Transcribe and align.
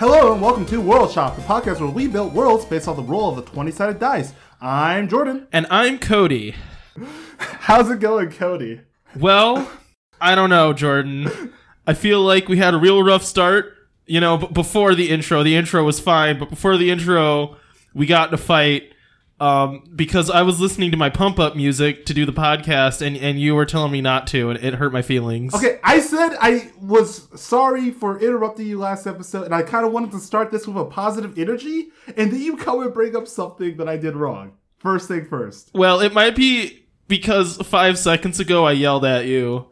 Hello 0.00 0.32
and 0.32 0.40
welcome 0.40 0.64
to 0.64 0.80
World 0.80 1.12
Shop, 1.12 1.36
the 1.36 1.42
podcast 1.42 1.78
where 1.78 1.90
we 1.90 2.06
build 2.06 2.32
worlds 2.32 2.64
based 2.64 2.88
on 2.88 2.96
the 2.96 3.02
roll 3.02 3.28
of 3.28 3.36
the 3.36 3.42
20 3.42 3.70
sided 3.70 3.98
dice. 3.98 4.32
I'm 4.58 5.08
Jordan. 5.08 5.46
And 5.52 5.66
I'm 5.68 5.98
Cody. 5.98 6.54
How's 7.36 7.90
it 7.90 8.00
going, 8.00 8.30
Cody? 8.30 8.80
Well, 9.14 9.70
I 10.18 10.34
don't 10.34 10.48
know, 10.48 10.72
Jordan. 10.72 11.52
I 11.86 11.92
feel 11.92 12.22
like 12.22 12.48
we 12.48 12.56
had 12.56 12.72
a 12.72 12.78
real 12.78 13.02
rough 13.02 13.22
start. 13.22 13.74
You 14.06 14.20
know, 14.20 14.38
b- 14.38 14.48
before 14.50 14.94
the 14.94 15.10
intro, 15.10 15.42
the 15.42 15.54
intro 15.54 15.84
was 15.84 16.00
fine, 16.00 16.38
but 16.38 16.48
before 16.48 16.78
the 16.78 16.90
intro, 16.90 17.58
we 17.92 18.06
got 18.06 18.28
in 18.28 18.34
a 18.34 18.38
fight 18.38 18.94
um, 19.40 19.82
because 19.96 20.28
I 20.28 20.42
was 20.42 20.60
listening 20.60 20.90
to 20.90 20.98
my 20.98 21.08
pump 21.08 21.38
up 21.38 21.56
music 21.56 22.04
to 22.06 22.14
do 22.14 22.26
the 22.26 22.32
podcast, 22.32 23.00
and, 23.00 23.16
and 23.16 23.40
you 23.40 23.54
were 23.54 23.64
telling 23.64 23.90
me 23.90 24.02
not 24.02 24.26
to, 24.28 24.50
and 24.50 24.62
it 24.62 24.74
hurt 24.74 24.92
my 24.92 25.00
feelings. 25.00 25.54
Okay, 25.54 25.80
I 25.82 26.00
said 26.00 26.36
I 26.38 26.70
was 26.80 27.28
sorry 27.40 27.90
for 27.90 28.20
interrupting 28.20 28.66
you 28.66 28.78
last 28.78 29.06
episode, 29.06 29.44
and 29.44 29.54
I 29.54 29.62
kind 29.62 29.86
of 29.86 29.92
wanted 29.92 30.10
to 30.12 30.18
start 30.20 30.50
this 30.50 30.66
with 30.66 30.76
a 30.76 30.84
positive 30.84 31.38
energy, 31.38 31.88
and 32.16 32.30
then 32.30 32.40
you 32.40 32.56
come 32.58 32.82
and 32.82 32.92
bring 32.92 33.16
up 33.16 33.26
something 33.26 33.78
that 33.78 33.88
I 33.88 33.96
did 33.96 34.14
wrong. 34.14 34.52
First 34.78 35.08
thing 35.08 35.24
first. 35.24 35.70
Well, 35.74 36.00
it 36.00 36.12
might 36.12 36.36
be 36.36 36.86
because 37.08 37.56
five 37.58 37.98
seconds 37.98 38.40
ago 38.40 38.66
I 38.66 38.72
yelled 38.72 39.04
at 39.04 39.26
you 39.26 39.66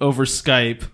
over 0.00 0.24
Skype 0.24 0.88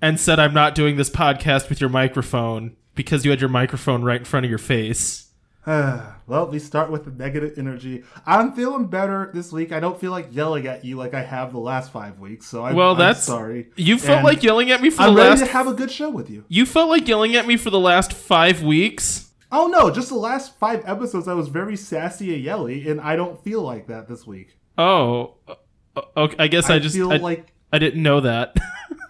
and 0.00 0.18
said 0.18 0.38
I'm 0.38 0.54
not 0.54 0.74
doing 0.74 0.96
this 0.96 1.10
podcast 1.10 1.68
with 1.68 1.80
your 1.80 1.90
microphone 1.90 2.76
because 2.94 3.24
you 3.24 3.30
had 3.30 3.40
your 3.40 3.50
microphone 3.50 4.02
right 4.02 4.20
in 4.20 4.24
front 4.24 4.44
of 4.44 4.50
your 4.50 4.58
face. 4.58 5.31
well, 5.66 6.48
we 6.50 6.58
start 6.58 6.90
with 6.90 7.04
the 7.04 7.10
negative 7.12 7.56
energy. 7.56 8.02
I'm 8.26 8.52
feeling 8.52 8.86
better 8.86 9.30
this 9.32 9.52
week. 9.52 9.70
I 9.70 9.78
don't 9.78 10.00
feel 10.00 10.10
like 10.10 10.28
yelling 10.34 10.66
at 10.66 10.84
you 10.84 10.96
like 10.96 11.14
I 11.14 11.22
have 11.22 11.52
the 11.52 11.58
last 11.60 11.92
five 11.92 12.18
weeks, 12.18 12.46
so 12.46 12.64
I'm, 12.64 12.74
Well, 12.74 12.92
I'm 12.92 12.98
that's 12.98 13.22
sorry. 13.22 13.68
You 13.76 13.96
felt 13.98 14.18
And 14.18 14.24
like 14.24 14.42
yelling 14.42 14.70
at 14.72 14.82
me 14.82 14.90
for 14.90 15.02
I'm 15.02 15.14
the 15.14 15.20
ready 15.20 15.30
last. 15.30 15.46
to 15.46 15.52
have 15.52 15.68
a 15.68 15.74
good 15.74 15.90
show 15.90 16.10
with 16.10 16.28
you. 16.30 16.44
you 16.48 16.66
felt 16.66 16.88
like 16.88 17.06
yelling 17.06 17.36
at 17.36 17.46
me 17.46 17.56
for 17.56 17.70
the 17.70 17.78
last 17.78 18.12
five 18.12 18.62
weeks. 18.62 19.30
Oh 19.52 19.66
no, 19.68 19.90
just 19.90 20.08
the 20.08 20.16
last 20.16 20.58
five 20.58 20.82
episodes 20.84 21.28
I 21.28 21.34
was 21.34 21.48
very 21.48 21.76
sassy 21.76 22.34
and 22.34 22.42
yelly, 22.42 22.88
and 22.88 23.00
I 23.00 23.14
don't 23.16 23.42
feel 23.44 23.60
like 23.62 23.86
that 23.86 24.08
this 24.08 24.26
week. 24.26 24.56
Oh, 24.78 25.34
okay. 26.16 26.36
I 26.38 26.48
guess 26.48 26.70
I, 26.70 26.78
just 26.78 26.96
feel 26.96 27.12
I, 27.12 27.18
like 27.18 27.52
I 27.72 27.78
didn't 27.78 28.02
know 28.02 28.20
that. 28.20 28.56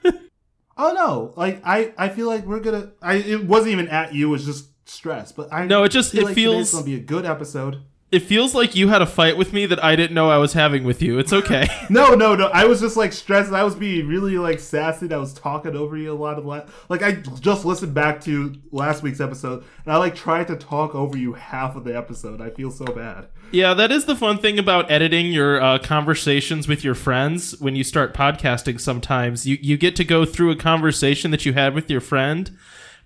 oh 0.76 0.92
no, 0.92 1.32
like 1.36 1.62
I 1.64 1.94
I 1.96 2.08
feel 2.08 2.26
like 2.26 2.44
we're 2.44 2.60
gonna. 2.60 2.90
I 3.00 3.14
it 3.14 3.44
wasn't 3.44 3.72
even 3.72 3.88
at 3.88 4.14
you. 4.14 4.28
It 4.28 4.30
was 4.32 4.44
just 4.44 4.68
stress. 4.92 5.32
But 5.32 5.52
I 5.52 5.66
No, 5.66 5.84
it 5.84 5.90
just- 5.90 6.12
feel 6.12 6.22
it 6.22 6.24
like 6.26 6.34
feels- 6.34 6.72
gonna 6.72 6.84
be 6.84 6.94
a 6.94 7.00
good 7.00 7.24
episode. 7.24 7.78
it 8.10 8.20
feels 8.20 8.54
like 8.54 8.76
you 8.76 8.88
had 8.88 9.00
a 9.00 9.06
fight 9.06 9.38
with 9.38 9.54
me 9.54 9.64
that 9.64 9.82
I 9.82 9.96
didn't 9.96 10.12
know 10.14 10.28
I 10.28 10.36
was 10.36 10.52
having 10.52 10.84
with 10.84 11.00
you. 11.00 11.18
It's 11.18 11.32
okay. 11.32 11.66
No, 11.88 12.14
no, 12.14 12.34
no. 12.34 12.46
I 12.48 12.64
was 12.66 12.78
just 12.80 12.94
like 12.96 13.10
stressed. 13.12 13.52
I 13.52 13.64
was 13.64 13.74
being 13.74 14.06
really 14.06 14.36
like 14.38 14.60
sassy. 14.60 15.10
I 15.12 15.16
was 15.16 15.32
talking 15.32 15.74
over 15.74 15.96
you 15.96 16.12
a 16.12 16.14
lot 16.14 16.38
of 16.38 16.44
la- 16.44 16.66
like 16.90 17.02
I 17.02 17.12
just 17.40 17.64
listened 17.64 17.94
back 17.94 18.20
to 18.24 18.54
last 18.70 19.02
week's 19.02 19.20
episode, 19.20 19.64
and 19.84 19.92
I 19.94 19.96
like 19.96 20.14
tried 20.14 20.48
to 20.48 20.56
talk 20.56 20.94
over 20.94 21.16
you 21.16 21.32
half 21.32 21.74
of 21.74 21.84
the 21.84 21.96
episode. 21.96 22.40
I 22.42 22.50
feel 22.50 22.70
so 22.70 22.84
bad. 22.84 23.28
Yeah, 23.50 23.72
that 23.74 23.90
is 23.92 24.04
the 24.06 24.16
fun 24.16 24.36
thing 24.38 24.58
about 24.58 24.90
editing 24.90 25.26
your 25.32 25.60
uh, 25.62 25.78
conversations 25.78 26.68
with 26.68 26.84
your 26.84 26.94
friends 26.94 27.58
when 27.60 27.76
you 27.76 27.84
start 27.84 28.12
podcasting 28.14 28.78
sometimes. 28.80 29.46
You, 29.46 29.58
you 29.60 29.76
get 29.78 29.94
to 29.96 30.04
go 30.04 30.24
through 30.24 30.50
a 30.50 30.56
conversation 30.56 31.30
that 31.32 31.44
you 31.46 31.52
had 31.54 31.74
with 31.74 31.90
your 31.90 32.00
friend 32.00 32.50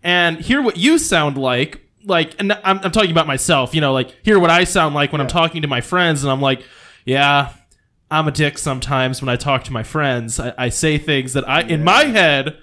and 0.07 0.39
hear 0.39 0.63
what 0.63 0.77
you 0.77 0.99
sound 0.99 1.37
like. 1.37 1.83
Like, 2.05 2.37
and 2.39 2.53
I'm, 2.53 2.79
I'm 2.79 2.93
talking 2.93 3.11
about 3.11 3.27
myself, 3.27 3.75
you 3.75 3.81
know, 3.81 3.93
like, 3.93 4.15
hear 4.23 4.39
what 4.39 4.51
I 4.51 4.63
sound 4.63 4.95
like 4.95 5.11
when 5.11 5.21
I'm 5.21 5.27
talking 5.27 5.63
to 5.63 5.69
my 5.69 5.81
friends, 5.81 6.23
and 6.23 6.31
I'm 6.31 6.41
like, 6.41 6.63
yeah, 7.05 7.53
I'm 8.09 8.29
a 8.29 8.31
dick 8.31 8.57
sometimes 8.57 9.21
when 9.21 9.29
I 9.29 9.35
talk 9.35 9.65
to 9.65 9.73
my 9.73 9.83
friends. 9.83 10.39
I, 10.39 10.55
I 10.57 10.69
say 10.69 10.97
things 10.97 11.33
that 11.33 11.47
I, 11.49 11.63
in 11.63 11.83
my 11.83 12.05
head, 12.05 12.57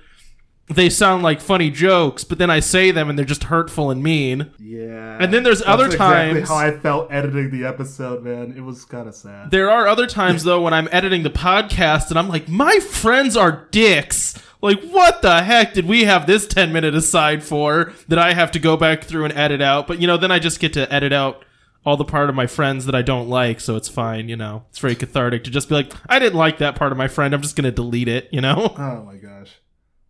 they 0.68 0.90
sound 0.90 1.24
like 1.24 1.42
funny 1.42 1.70
jokes, 1.70 2.24
but 2.24 2.38
then 2.38 2.50
I 2.50 2.60
say 2.62 2.92
them 2.92 3.10
and 3.10 3.18
they're 3.18 3.26
just 3.26 3.46
hurtful 3.46 3.92
and 3.92 4.02
mean. 4.02 4.52
Yeah. 4.60 5.18
And 5.20 5.34
then 5.34 5.44
there's 5.44 5.60
That's 5.60 5.70
other 5.70 5.86
exactly 5.88 6.40
times- 6.42 6.50
how 6.50 6.56
I 6.56 6.72
felt 6.72 7.12
editing 7.12 7.52
the 7.52 7.66
episode, 7.66 8.24
man. 8.24 8.54
It 8.56 8.62
was 8.62 8.86
kind 8.86 9.08
of 9.08 9.14
sad. 9.16 9.52
There 9.52 9.70
are 9.70 9.88
other 9.88 10.08
times 10.08 10.44
though 10.44 10.62
when 10.62 10.74
I'm 10.74 10.88
editing 10.92 11.24
the 11.24 11.30
podcast 11.30 12.10
and 12.10 12.18
I'm 12.18 12.30
like, 12.30 12.48
my 12.48 12.80
friends 12.80 13.36
are 13.36 13.68
dicks. 13.72 14.42
Like, 14.62 14.82
what 14.82 15.22
the 15.22 15.44
heck 15.44 15.74
did 15.74 15.86
we 15.86 16.06
have 16.06 16.26
this 16.26 16.48
10 16.48 16.72
minute 16.72 16.96
aside 16.96 17.44
for 17.44 17.92
that 18.08 18.18
I 18.18 18.34
have 18.34 18.50
to 18.52 18.60
go 18.60 18.78
back 18.78 19.04
through 19.04 19.26
and 19.26 19.34
edit 19.38 19.62
out? 19.62 19.88
But 19.88 20.00
you 20.00 20.08
know, 20.08 20.16
then 20.16 20.32
I 20.32 20.40
just 20.40 20.62
get 20.62 20.72
to 20.74 20.92
edit 20.92 21.12
out 21.12 21.44
all 21.86 21.98
the 21.98 22.06
part 22.06 22.30
of 22.30 22.36
my 22.36 22.48
friends 22.48 22.86
that 22.86 22.96
I 22.96 23.02
don't 23.02 23.28
like, 23.28 23.60
so 23.60 23.76
it's 23.76 23.90
fine, 23.90 24.30
you 24.30 24.38
know. 24.38 24.64
It's 24.70 24.80
very 24.80 24.96
cathartic 24.96 25.44
to 25.44 25.52
just 25.52 25.68
be 25.68 25.76
like, 25.76 25.92
I 26.08 26.18
didn't 26.18 26.40
like 26.40 26.60
that 26.60 26.76
part 26.78 26.94
of 26.94 26.98
my 26.98 27.10
friend. 27.10 27.34
I'm 27.34 27.42
just 27.42 27.58
going 27.58 27.66
to 27.66 27.72
delete 27.72 28.08
it, 28.08 28.30
you 28.32 28.40
know? 28.40 28.74
Oh 28.78 29.04
my 29.04 29.18
gosh. 29.18 29.50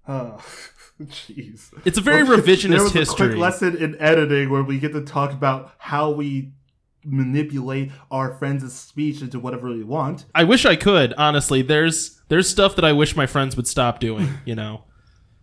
Oh, 0.08 0.38
jeez. 1.02 1.72
It's 1.86 1.97
a 1.97 2.02
very 2.02 2.24
Well, 2.24 2.38
revisionist 2.38 2.69
there 2.69 2.84
was 2.84 2.96
A 2.96 3.00
history. 3.00 3.28
quick 3.30 3.40
lesson 3.40 3.75
in 3.78 3.96
editing 4.00 4.50
where 4.50 4.64
we 4.64 4.80
get 4.80 4.94
to 4.94 5.02
talk 5.02 5.31
about 5.31 5.72
how 5.78 6.12
we 6.12 6.52
manipulate 7.06 7.91
our 8.12 8.34
friends' 8.36 8.74
speech 8.74 9.22
into 9.22 9.40
whatever 9.40 9.68
we 9.69 9.84
want. 9.84 10.25
I 10.34 10.44
wish 10.44 10.66
I 10.66 10.75
could, 10.75 11.14
honestly. 11.14 11.62
There's 11.62 12.22
there's 12.30 12.50
stuff 12.50 12.75
that 12.75 12.86
I 12.86 12.94
wish 12.94 13.16
my 13.16 13.25
friends 13.25 13.56
would 13.58 13.68
stop 13.68 14.00
doing, 14.00 14.30
you 14.46 14.56
know. 14.56 14.86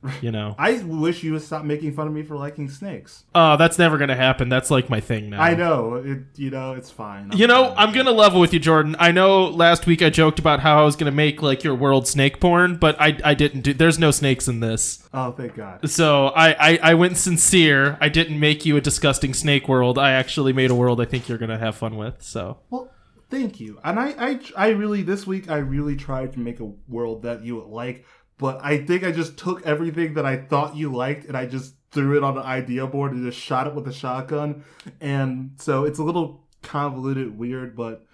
You 0.22 0.31
know. 0.31 0.55
I 0.59 0.78
wish 0.83 1.22
you 1.22 1.33
would 1.33 1.43
stop 1.43 1.65
making 1.65 1.93
fun 1.94 2.06
of 2.06 2.12
me 2.12 2.22
for 2.22 2.34
liking 2.37 2.69
snakes. 2.71 3.25
Oh, 3.34 3.56
that's 3.56 3.78
never 3.78 3.99
going 3.99 4.09
to 4.09 4.16
happen. 4.16 4.49
That's 4.49 4.71
like 4.71 4.88
my 4.88 4.99
thing 5.00 5.31
now. 5.31 5.41
I 5.43 5.55
know 5.55 5.94
it. 5.97 6.21
You 6.37 6.50
know 6.50 6.72
it's 6.72 6.91
fine. 6.91 7.31
You 7.34 7.47
know, 7.47 7.66
fine. 7.66 7.75
I'm 7.77 7.93
gonna 7.93 8.10
level 8.10 8.41
with 8.41 8.53
you, 8.55 8.60
Jordan. 8.60 8.97
I 8.99 9.12
know 9.12 9.44
last 9.47 9.87
week 9.87 10.00
I 10.03 10.09
joked 10.10 10.39
about 10.39 10.60
how 10.60 10.81
I 10.81 10.84
was 10.84 10.97
gonna 10.97 11.10
make 11.10 11.43
like 11.43 11.62
your 11.65 11.75
world 11.75 12.06
snake 12.09 12.41
porn, 12.41 12.77
but 12.77 12.99
I 13.00 13.19
I 13.25 13.34
didn't 13.34 13.60
do. 13.60 13.75
There's 13.75 13.99
no 13.99 14.10
snakes 14.10 14.49
in 14.49 14.60
this, 14.60 15.06
Oh, 15.12 15.33
thank 15.33 15.55
God. 15.55 15.89
so 15.91 16.28
I 16.28 16.53
I, 16.72 16.78
I 16.83 16.94
went 16.94 17.16
sincere. 17.19 17.99
I 18.00 18.09
didn't 18.09 18.41
make 18.41 18.65
you 18.65 18.77
a 18.77 18.81
disgusting 18.81 19.34
snake 19.34 19.69
world. 19.69 19.99
I 19.99 20.12
actually 20.12 20.53
made 20.53 20.71
a 20.71 20.75
world 20.75 21.00
I 21.00 21.05
think 21.05 21.28
you're 21.28 21.39
gonna 21.39 21.59
have 21.59 21.77
fun 21.77 21.97
with. 21.97 22.22
So 22.22 22.59
Well, 22.71 22.91
thank 23.31 23.60
you. 23.60 23.78
And 23.84 23.99
I, 23.99 24.15
I, 24.19 24.41
I 24.56 24.69
really 24.71 25.03
this 25.03 25.27
week 25.27 25.50
I 25.50 25.59
really 25.59 25.97
tried 25.97 26.33
to 26.34 26.41
make 26.41 26.59
a 26.60 26.72
world 26.89 27.22
that 27.22 27.44
you 27.44 27.56
would 27.56 27.69
like, 27.69 28.05
but 28.41 28.59
I 28.62 28.78
think 28.78 29.05
I 29.05 29.12
just 29.12 29.37
took 29.37 29.65
everything 29.67 30.15
that 30.15 30.25
I 30.25 30.39
thought 30.39 30.75
you 30.75 30.91
liked 30.91 31.27
and 31.27 31.37
I 31.37 31.45
just 31.45 31.75
threw 31.93 32.17
it 32.17 32.25
on 32.25 32.39
an 32.39 32.43
idea 32.43 32.87
board 32.87 33.12
and 33.12 33.23
just 33.25 33.39
shot 33.39 33.67
it 33.67 33.75
with 33.75 33.87
a 33.87 33.93
shotgun. 33.93 34.65
And 35.01 35.53
so 35.59 35.84
it's 35.84 35.99
a 35.99 36.03
little 36.03 36.47
convoluted, 36.62 37.39
weird, 37.39 37.77
but 37.77 38.06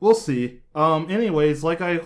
we'll 0.00 0.14
see. 0.14 0.60
Um. 0.74 1.10
Anyways, 1.10 1.64
like 1.64 1.80
I 1.80 2.00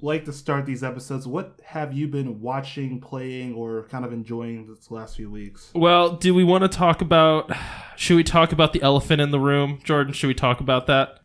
like 0.00 0.24
to 0.26 0.32
start 0.32 0.66
these 0.66 0.84
episodes. 0.84 1.26
What 1.26 1.60
have 1.64 1.92
you 1.92 2.06
been 2.06 2.40
watching, 2.40 3.00
playing, 3.00 3.54
or 3.54 3.88
kind 3.88 4.04
of 4.04 4.12
enjoying 4.12 4.68
this 4.68 4.90
last 4.90 5.16
few 5.16 5.30
weeks? 5.30 5.72
well, 5.74 6.12
do 6.12 6.32
we 6.32 6.44
want 6.44 6.62
to 6.62 6.68
talk 6.68 7.00
about? 7.02 7.50
Should 7.96 8.16
we 8.16 8.24
talk 8.24 8.52
about 8.52 8.72
the 8.72 8.82
elephant 8.82 9.20
in 9.20 9.32
the 9.32 9.40
room, 9.40 9.80
Jordan? 9.82 10.12
Should 10.12 10.28
we 10.28 10.34
talk 10.34 10.60
about 10.60 10.86
that? 10.86 11.18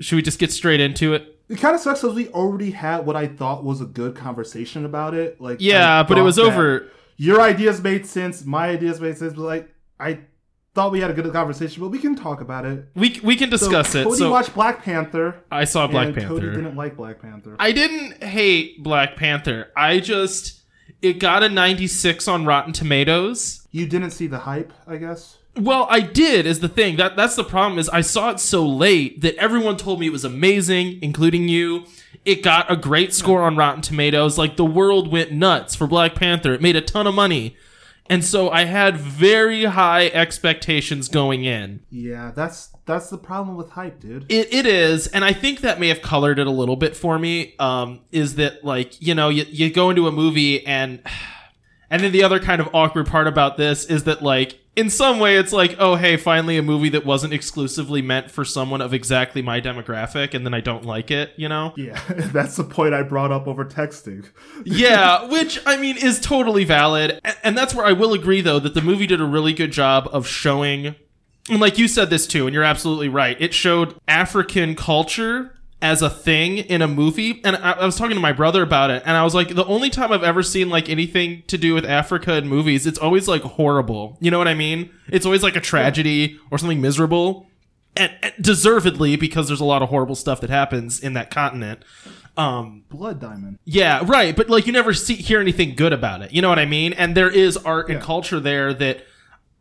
Should 0.00 0.16
we 0.16 0.22
just 0.22 0.38
get 0.38 0.52
straight 0.52 0.80
into 0.80 1.14
it? 1.14 1.39
It 1.50 1.58
kind 1.58 1.74
of 1.74 1.80
sucks 1.80 2.00
because 2.00 2.14
we 2.14 2.28
already 2.28 2.70
had 2.70 3.04
what 3.04 3.16
I 3.16 3.26
thought 3.26 3.64
was 3.64 3.80
a 3.80 3.84
good 3.84 4.14
conversation 4.14 4.84
about 4.84 5.14
it. 5.14 5.40
Like, 5.40 5.58
Yeah, 5.60 6.00
I 6.00 6.02
but 6.04 6.16
it 6.16 6.22
was 6.22 6.38
over. 6.38 6.88
Your 7.16 7.40
ideas 7.40 7.82
made 7.82 8.06
sense. 8.06 8.44
My 8.44 8.68
ideas 8.68 9.00
made 9.00 9.18
sense. 9.18 9.34
But 9.34 9.42
like, 9.42 9.74
I 9.98 10.20
thought 10.74 10.92
we 10.92 11.00
had 11.00 11.10
a 11.10 11.12
good 11.12 11.30
conversation, 11.32 11.82
but 11.82 11.88
we 11.88 11.98
can 11.98 12.14
talk 12.14 12.40
about 12.40 12.64
it. 12.64 12.86
We 12.94 13.20
we 13.24 13.34
can 13.34 13.50
discuss 13.50 13.90
so, 13.90 14.00
it. 14.00 14.04
Cody 14.04 14.16
So 14.18 14.30
watched 14.30 14.54
Black 14.54 14.84
Panther. 14.84 15.42
I 15.50 15.64
saw 15.64 15.88
Black 15.88 16.14
Panther. 16.14 16.28
Cody 16.28 16.46
didn't 16.50 16.76
like 16.76 16.96
Black 16.96 17.20
Panther. 17.20 17.56
I 17.58 17.72
didn't 17.72 18.22
hate 18.22 18.82
Black 18.82 19.16
Panther. 19.16 19.72
I 19.76 19.98
just 19.98 20.62
it 21.02 21.14
got 21.18 21.42
a 21.42 21.48
96 21.48 22.28
on 22.28 22.46
Rotten 22.46 22.72
Tomatoes. 22.72 23.66
you 23.72 23.86
didn't 23.86 24.10
see 24.12 24.28
the 24.28 24.38
hype, 24.38 24.72
I 24.86 24.96
guess. 24.96 25.38
Well, 25.56 25.86
I 25.90 26.00
did 26.00 26.46
is 26.46 26.60
the 26.60 26.68
thing. 26.68 26.96
That 26.96 27.16
that's 27.16 27.36
the 27.36 27.44
problem 27.44 27.78
is 27.78 27.88
I 27.88 28.02
saw 28.02 28.30
it 28.30 28.40
so 28.40 28.66
late 28.66 29.20
that 29.22 29.34
everyone 29.36 29.76
told 29.76 30.00
me 30.00 30.06
it 30.06 30.12
was 30.12 30.24
amazing, 30.24 30.98
including 31.02 31.48
you. 31.48 31.86
It 32.24 32.42
got 32.42 32.70
a 32.70 32.76
great 32.76 33.12
score 33.14 33.42
on 33.42 33.56
Rotten 33.56 33.82
Tomatoes. 33.82 34.38
Like 34.38 34.56
the 34.56 34.64
world 34.64 35.10
went 35.10 35.32
nuts 35.32 35.74
for 35.74 35.86
Black 35.86 36.14
Panther. 36.14 36.52
It 36.52 36.62
made 36.62 36.76
a 36.76 36.80
ton 36.80 37.06
of 37.06 37.14
money. 37.14 37.56
And 38.10 38.24
so 38.24 38.50
I 38.50 38.64
had 38.64 38.96
very 38.96 39.64
high 39.66 40.08
expectations 40.08 41.08
going 41.08 41.44
in. 41.44 41.80
Yeah, 41.90 42.32
that's 42.34 42.70
that's 42.84 43.08
the 43.08 43.18
problem 43.18 43.56
with 43.56 43.70
hype, 43.70 44.00
dude. 44.00 44.26
It, 44.28 44.52
it 44.52 44.66
is, 44.66 45.06
and 45.06 45.24
I 45.24 45.32
think 45.32 45.60
that 45.60 45.78
may 45.78 45.88
have 45.88 46.02
colored 46.02 46.40
it 46.40 46.48
a 46.48 46.50
little 46.50 46.74
bit 46.74 46.96
for 46.96 47.18
me. 47.18 47.54
Um, 47.60 48.00
is 48.10 48.34
that 48.34 48.64
like 48.64 49.00
you 49.00 49.14
know 49.14 49.28
you, 49.28 49.44
you 49.48 49.72
go 49.72 49.90
into 49.90 50.08
a 50.08 50.12
movie 50.12 50.66
and 50.66 51.00
and 51.90 52.02
then 52.02 52.12
the 52.12 52.24
other 52.24 52.40
kind 52.40 52.60
of 52.60 52.68
awkward 52.74 53.06
part 53.06 53.28
about 53.28 53.56
this 53.56 53.84
is 53.84 54.04
that 54.04 54.22
like 54.22 54.59
in 54.76 54.88
some 54.88 55.18
way 55.18 55.36
it's 55.36 55.52
like 55.52 55.74
oh 55.78 55.96
hey 55.96 56.16
finally 56.16 56.56
a 56.56 56.62
movie 56.62 56.88
that 56.88 57.04
wasn't 57.04 57.32
exclusively 57.32 58.00
meant 58.00 58.30
for 58.30 58.44
someone 58.44 58.80
of 58.80 58.94
exactly 58.94 59.42
my 59.42 59.60
demographic 59.60 60.32
and 60.32 60.46
then 60.46 60.54
I 60.54 60.60
don't 60.60 60.84
like 60.84 61.10
it 61.10 61.32
you 61.36 61.48
know 61.48 61.74
yeah, 61.76 62.00
that's 62.32 62.56
the 62.56 62.64
point 62.64 62.94
I 62.94 63.02
brought 63.02 63.32
up 63.32 63.46
over 63.46 63.64
texting. 63.64 64.28
yeah, 64.64 65.24
which 65.30 65.58
I 65.66 65.76
mean 65.76 65.96
is 65.96 66.20
totally 66.20 66.64
valid, 66.64 67.20
and 67.42 67.56
that's 67.56 67.74
where 67.74 67.86
I 67.86 67.92
will 67.92 68.12
agree 68.12 68.40
though 68.40 68.58
that 68.58 68.74
the 68.74 68.82
movie 68.82 69.06
did 69.06 69.20
a 69.20 69.24
really 69.24 69.52
good 69.52 69.72
job 69.72 70.08
of 70.12 70.26
showing, 70.26 70.94
and 71.48 71.60
like 71.60 71.78
you 71.78 71.88
said 71.88 72.10
this 72.10 72.26
too, 72.26 72.46
and 72.46 72.54
you're 72.54 72.64
absolutely 72.64 73.08
right. 73.08 73.40
It 73.40 73.54
showed 73.54 73.94
African 74.06 74.74
culture 74.74 75.58
as 75.82 76.02
a 76.02 76.10
thing 76.10 76.58
in 76.58 76.82
a 76.82 76.88
movie. 76.88 77.40
And 77.44 77.56
I, 77.56 77.72
I 77.72 77.84
was 77.86 77.96
talking 77.96 78.14
to 78.14 78.20
my 78.20 78.32
brother 78.32 78.62
about 78.62 78.90
it, 78.90 79.02
and 79.06 79.16
I 79.16 79.24
was 79.24 79.34
like, 79.34 79.54
the 79.54 79.64
only 79.66 79.88
time 79.90 80.12
I've 80.12 80.22
ever 80.22 80.42
seen 80.42 80.68
like 80.68 80.88
anything 80.88 81.42
to 81.46 81.56
do 81.56 81.74
with 81.74 81.84
Africa 81.84 82.34
in 82.36 82.48
movies, 82.48 82.86
it's 82.86 82.98
always 82.98 83.26
like 83.28 83.42
horrible. 83.42 84.18
You 84.20 84.30
know 84.30 84.38
what 84.38 84.48
I 84.48 84.54
mean? 84.54 84.90
It's 85.08 85.24
always 85.26 85.42
like 85.42 85.56
a 85.56 85.60
tragedy 85.60 86.38
or 86.50 86.58
something 86.58 86.80
miserable. 86.80 87.46
And, 87.96 88.12
and 88.22 88.32
deservedly 88.40 89.16
because 89.16 89.48
there's 89.48 89.60
a 89.60 89.64
lot 89.64 89.82
of 89.82 89.88
horrible 89.88 90.14
stuff 90.14 90.40
that 90.42 90.50
happens 90.50 91.00
in 91.00 91.14
that 91.14 91.30
continent. 91.30 91.82
Um, 92.36 92.84
Blood 92.88 93.20
Diamond. 93.20 93.58
yeah, 93.64 94.02
right. 94.04 94.34
But 94.36 94.48
like, 94.48 94.66
you 94.66 94.72
never 94.72 94.94
see 94.94 95.14
hear 95.16 95.40
anything 95.40 95.74
good 95.74 95.92
about 95.92 96.22
it. 96.22 96.32
You 96.32 96.40
know 96.40 96.48
what 96.48 96.58
I 96.60 96.66
mean? 96.66 96.92
And 96.92 97.16
there 97.16 97.28
is 97.28 97.56
art 97.56 97.88
and 97.90 97.98
Yeah. 97.98 98.04
culture 98.04 98.38
there 98.38 98.72
that 98.74 99.04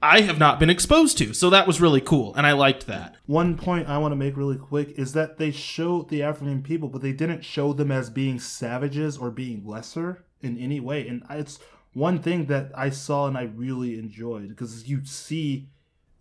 I 0.02 0.22
have 0.22 0.40
not 0.40 0.60
been 0.60 0.70
exposed 0.70 1.18
to. 1.18 1.34
So 1.34 1.50
that 1.50 1.68
was 1.68 1.82
really 1.82 2.02
cool, 2.02 2.34
and 2.36 2.48
I 2.48 2.54
liked 2.54 2.88
that. 2.88 3.16
One 3.26 3.58
point 3.58 3.90
I 3.90 3.98
want 3.98 4.14
to 4.14 4.16
make 4.16 4.38
really 4.38 4.58
quick 4.58 4.98
is 4.98 5.14
that 5.14 5.38
they 5.38 5.52
showed 5.52 6.10
the 6.10 6.24
African 6.24 6.62
people, 6.62 6.88
but 6.88 7.02
they 7.02 7.12
didn't 7.12 7.44
show 7.44 7.74
them 7.74 7.92
as 7.92 8.10
being 8.10 8.40
savages 8.40 9.18
or 9.18 9.30
being 9.30 9.66
lesser 9.66 10.24
in 10.42 10.58
any 10.58 10.80
way. 10.80 11.08
And 11.08 11.24
it's 11.30 11.60
one 11.94 12.20
thing 12.20 12.46
that 12.46 12.72
I 12.76 12.92
saw 12.92 13.28
and 13.28 13.38
I 13.38 13.44
really 13.44 14.00
enjoyed 14.00 14.50
because 14.50 14.88
you 14.88 15.04
see 15.04 15.70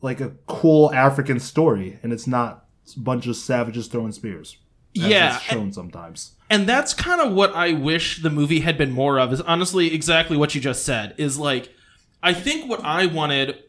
like 0.01 0.21
a 0.21 0.33
cool 0.47 0.93
African 0.93 1.39
story, 1.39 1.99
and 2.03 2.13
it's 2.13 2.27
not 2.27 2.67
a 2.97 3.01
bunch 3.01 3.27
of 3.27 3.37
savages 3.37 3.87
throwing 3.87 4.13
spears. 4.13 4.57
Yeah, 4.95 5.37
it's 5.37 5.45
shown 5.45 5.73
sometimes. 5.73 6.33
And 6.51 6.69
that's 6.69 6.95
kind 6.95 7.21
of 7.21 7.33
what 7.33 7.55
I 7.55 7.73
wish 7.73 8.23
the 8.23 8.31
movie 8.31 8.61
had 8.61 8.77
been 8.79 8.91
more 8.91 9.21
of. 9.21 9.33
Is 9.33 9.41
honestly 9.43 9.95
exactly 9.95 10.37
what 10.37 10.55
you 10.55 10.61
just 10.61 10.85
said. 10.85 11.15
Is 11.19 11.39
like, 11.39 11.73
I 12.23 12.33
think 12.35 12.69
what 12.69 12.83
I 12.85 13.07
wanted 13.07 13.63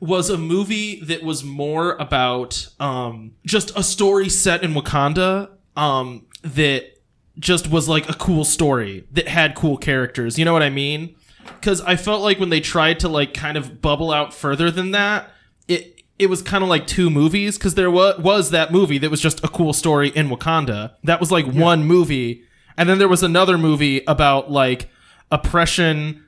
was 0.00 0.28
a 0.28 0.36
movie 0.36 1.00
that 1.00 1.22
was 1.22 1.42
more 1.42 1.94
about 1.96 2.68
um, 2.78 3.32
just 3.46 3.76
a 3.76 3.82
story 3.82 4.28
set 4.28 4.62
in 4.62 4.72
Wakanda 4.72 5.50
um, 5.76 6.26
that 6.42 6.96
just 7.38 7.70
was 7.70 7.88
like 7.88 8.08
a 8.08 8.14
cool 8.14 8.44
story 8.44 9.06
that 9.12 9.28
had 9.28 9.54
cool 9.54 9.76
characters. 9.76 10.38
You 10.38 10.44
know 10.44 10.52
what 10.52 10.62
I 10.62 10.70
mean? 10.70 11.16
Because 11.44 11.80
I 11.82 11.96
felt 11.96 12.22
like 12.22 12.38
when 12.38 12.48
they 12.48 12.60
tried 12.60 13.00
to 13.00 13.08
like 13.08 13.34
kind 13.34 13.56
of 13.56 13.80
bubble 13.80 14.10
out 14.10 14.34
further 14.34 14.70
than 14.70 14.90
that, 14.92 15.30
it 15.68 16.02
it 16.18 16.30
was 16.30 16.40
kind 16.42 16.64
of 16.64 16.70
like 16.70 16.86
two 16.86 17.10
movies 17.10 17.58
because 17.58 17.74
there 17.74 17.90
was 17.90 18.18
was 18.18 18.50
that 18.50 18.72
movie 18.72 18.98
that 18.98 19.10
was 19.10 19.20
just 19.20 19.44
a 19.44 19.48
cool 19.48 19.72
story 19.72 20.08
in 20.08 20.28
Wakanda. 20.28 20.94
That 21.04 21.20
was 21.20 21.30
like 21.30 21.46
one 21.46 21.84
movie, 21.84 22.42
and 22.76 22.88
then 22.88 22.98
there 22.98 23.08
was 23.08 23.22
another 23.22 23.58
movie 23.58 24.02
about 24.06 24.50
like 24.50 24.88
oppression 25.30 26.22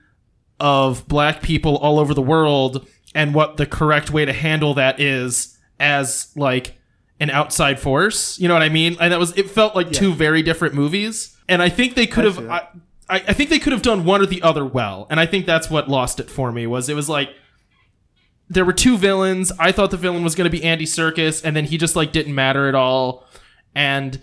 of 0.61 1.07
black 1.09 1.41
people 1.43 1.77
all 1.79 1.99
over 1.99 2.15
the 2.15 2.23
world 2.23 2.87
and 3.15 3.35
what 3.35 3.57
the 3.57 3.67
correct 3.67 4.11
way 4.11 4.25
to 4.25 4.33
handle 4.33 4.75
that 4.75 5.01
is 5.01 5.59
as 5.81 6.33
like 6.37 6.77
an 7.21 7.31
outside 7.31 7.79
force. 7.81 8.39
You 8.39 8.49
know 8.49 8.55
what 8.55 8.63
I 8.63 8.69
mean? 8.69 8.97
And 9.01 9.13
that 9.13 9.19
was 9.19 9.37
it 9.37 9.51
felt 9.51 9.75
like 9.75 9.91
two 9.91 10.15
very 10.15 10.43
different 10.43 10.75
movies. 10.75 11.37
And 11.49 11.63
I 11.63 11.69
think 11.69 11.95
they 11.95 12.07
could 12.07 12.25
have 12.25 12.39
I, 12.49 12.69
I, 13.09 13.17
I 13.17 13.33
think 13.33 13.51
they 13.51 13.59
could 13.59 13.73
have 13.73 13.83
done 13.83 14.05
one 14.05 14.21
or 14.21 14.27
the 14.27 14.43
other 14.43 14.65
well. 14.65 15.07
And 15.11 15.19
I 15.19 15.27
think 15.27 15.47
that's 15.47 15.71
what 15.71 15.89
lost 15.89 16.21
it 16.21 16.31
for 16.31 16.53
me 16.53 16.67
was 16.67 16.89
it 16.89 16.95
was 16.95 17.09
like 17.09 17.31
there 18.49 18.65
were 18.65 18.73
two 18.73 18.97
villains. 18.97 19.53
I 19.59 19.73
thought 19.73 19.91
the 19.91 19.97
villain 19.97 20.25
was 20.25 20.35
going 20.35 20.51
to 20.51 20.57
be 20.57 20.65
Andy 20.65 20.87
Serkis, 20.87 21.45
and 21.45 21.55
then 21.55 21.67
he 21.67 21.77
just 21.77 21.97
like 21.97 22.13
didn't 22.13 22.35
matter 22.35 22.69
at 22.69 22.75
all. 22.75 23.27
And 23.75 24.21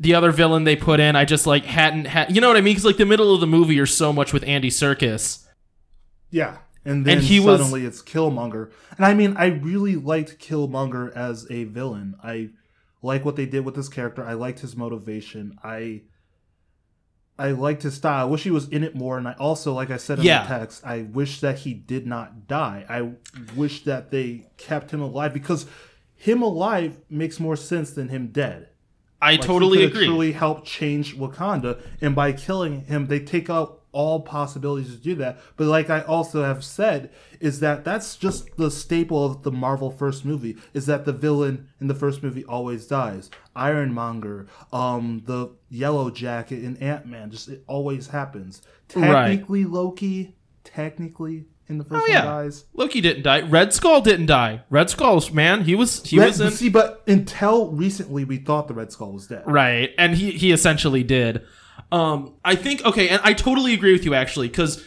the 0.00 0.14
other 0.14 0.32
villain 0.32 0.64
they 0.64 0.76
put 0.76 1.00
in, 1.00 1.16
I 1.16 1.24
just 1.24 1.46
like 1.46 1.64
hadn't 1.64 2.06
had. 2.06 2.34
You 2.34 2.40
know 2.40 2.48
what 2.48 2.56
I 2.56 2.60
mean? 2.60 2.72
Because 2.72 2.84
like 2.84 2.96
the 2.96 3.06
middle 3.06 3.34
of 3.34 3.40
the 3.40 3.46
movie, 3.46 3.74
you're 3.74 3.86
so 3.86 4.12
much 4.12 4.32
with 4.32 4.42
Andy 4.44 4.70
Serkis. 4.70 5.44
Yeah. 6.30 6.58
And 6.84 7.04
then 7.06 7.18
And 7.18 7.26
he 7.26 7.38
was- 7.38 7.60
suddenly 7.60 7.84
it's 7.86 8.02
Killmonger. 8.02 8.70
And 8.96 9.06
I 9.06 9.14
mean, 9.14 9.34
I 9.36 9.46
really 9.46 9.94
liked 9.96 10.38
Killmonger 10.40 11.12
as 11.14 11.46
a 11.50 11.64
villain. 11.64 12.16
I 12.22 12.50
like 13.02 13.24
what 13.24 13.36
they 13.36 13.46
did 13.46 13.64
with 13.64 13.74
this 13.76 13.88
character. 13.88 14.24
I 14.24 14.32
liked 14.34 14.60
his 14.60 14.76
motivation. 14.76 15.58
I 15.62 16.02
I 17.38 17.52
liked 17.52 17.82
his 17.82 17.94
style. 17.94 18.26
I 18.26 18.30
wish 18.30 18.44
he 18.44 18.50
was 18.50 18.68
in 18.68 18.84
it 18.84 18.94
more. 18.94 19.16
And 19.18 19.26
I 19.26 19.32
also, 19.32 19.72
like 19.72 19.90
I 19.90 19.96
said 19.96 20.18
in 20.18 20.24
Yeah. 20.24 20.42
the 20.42 20.48
text, 20.58 20.84
I 20.84 21.02
wish 21.02 21.40
that 21.40 21.60
he 21.60 21.72
did 21.74 22.06
not 22.06 22.46
die. 22.46 22.84
I 22.88 23.12
wish 23.56 23.84
that 23.84 24.10
they 24.10 24.46
kept 24.58 24.90
him 24.92 25.00
alive 25.00 25.32
because 25.32 25.66
him 26.14 26.42
alive 26.42 27.00
makes 27.08 27.40
more 27.40 27.56
sense 27.56 27.90
than 27.90 28.08
him 28.10 28.28
dead. 28.28 28.68
I 29.20 29.32
Like, 29.32 29.40
totally 29.40 29.78
he 29.78 29.84
agree. 29.84 30.06
Truly 30.06 30.32
helped 30.32 30.66
change 30.66 31.16
Wakanda, 31.16 31.80
and 32.00 32.14
by 32.14 32.32
killing 32.32 32.82
him, 32.84 33.06
they 33.06 33.18
take 33.20 33.48
out 33.48 33.80
all 33.92 34.20
possibilities 34.22 34.90
to 34.94 35.00
do 35.00 35.14
that. 35.16 35.38
But 35.56 35.66
like 35.66 35.90
I 35.90 36.00
also 36.00 36.42
have 36.42 36.64
said, 36.64 37.10
is 37.40 37.60
that 37.60 37.84
that's 37.84 38.16
just 38.16 38.56
the 38.56 38.70
staple 38.70 39.24
of 39.24 39.42
the 39.42 39.52
Marvel 39.52 39.90
first 39.90 40.24
movie. 40.24 40.56
Is 40.74 40.86
that 40.86 41.04
the 41.04 41.12
villain 41.12 41.68
in 41.80 41.86
the 41.88 41.94
first 41.94 42.22
movie 42.22 42.44
always 42.46 42.86
dies? 42.86 43.30
Ironmonger, 43.54 44.46
um, 44.72 45.22
the 45.26 45.50
Yellow 45.70 46.10
Jacket, 46.10 46.62
and 46.64 46.80
Ant 46.82 47.06
Man. 47.06 47.30
Just 47.30 47.48
it 47.48 47.64
always 47.66 48.08
happens. 48.08 48.62
Right. 48.94 49.28
Technically, 49.28 49.64
Loki. 49.64 50.36
Technically, 50.64 51.44
in 51.68 51.78
the 51.78 51.84
first 51.84 52.04
Oh, 52.04 52.06
yeah. 52.10 52.24
one 52.24 52.44
dies. 52.44 52.64
Loki 52.72 53.00
didn't 53.00 53.24
die. 53.24 53.40
Red 53.40 53.72
Skull 53.72 54.00
didn't 54.00 54.26
die. 54.26 54.62
Red 54.70 54.88
Skull, 54.90 55.22
man, 55.32 55.64
he 55.64 55.74
was 55.74 56.04
he 56.04 56.18
Red- 56.18 56.28
was 56.28 56.40
in 56.40 56.50
see, 56.52 56.68
but 56.68 57.02
until 57.08 57.70
recently, 57.72 58.24
we 58.24 58.36
thought 58.36 58.68
the 58.68 58.74
Red 58.74 58.92
Skull 58.92 59.12
was 59.12 59.26
dead. 59.26 59.42
Right, 59.46 59.90
and 59.98 60.14
he 60.14 60.30
he 60.32 60.52
essentially 60.52 61.02
did. 61.02 61.42
Um, 61.92 62.34
I 62.44 62.54
think 62.56 62.84
okay, 62.84 63.08
and 63.08 63.20
I 63.22 63.32
totally 63.34 63.74
agree 63.74 63.92
with 63.92 64.04
you 64.04 64.14
actually, 64.14 64.48
because 64.48 64.82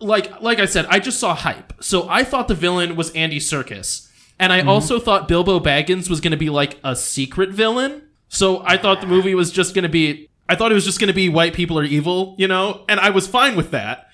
like 0.00 0.40
like 0.40 0.58
I 0.58 0.64
said, 0.64 0.86
I 0.88 0.98
just 0.98 1.20
saw 1.20 1.34
hype, 1.34 1.72
so 1.80 2.08
I 2.08 2.24
thought 2.24 2.48
the 2.48 2.54
villain 2.54 2.96
was 2.96 3.10
Andy 3.10 3.38
Serkis, 3.38 4.08
and 4.38 4.52
I 4.52 4.62
also 4.62 4.98
thought 4.98 5.28
Bilbo 5.28 5.60
Baggins 5.60 6.08
was 6.08 6.20
going 6.20 6.30
to 6.32 6.36
be 6.38 6.50
like 6.50 6.78
a 6.82 6.96
secret 6.96 7.50
villain. 7.50 8.02
So 8.28 8.62
I 8.64 8.76
thought 8.76 9.00
the 9.00 9.06
movie 9.06 9.34
was 9.34 9.50
just 9.52 9.74
going 9.74 9.82
to 9.84 9.88
be. 9.88 10.28
I 10.48 10.54
thought 10.56 10.70
it 10.72 10.74
was 10.74 10.84
just 10.86 10.98
going 10.98 11.08
to 11.08 11.14
be 11.14 11.28
white 11.28 11.52
people 11.52 11.78
are 11.78 11.84
evil, 11.84 12.34
you 12.38 12.48
know, 12.48 12.84
and 12.88 12.98
I 12.98 13.10
was 13.10 13.26
fine 13.26 13.54
with 13.54 13.70
that. 13.72 14.08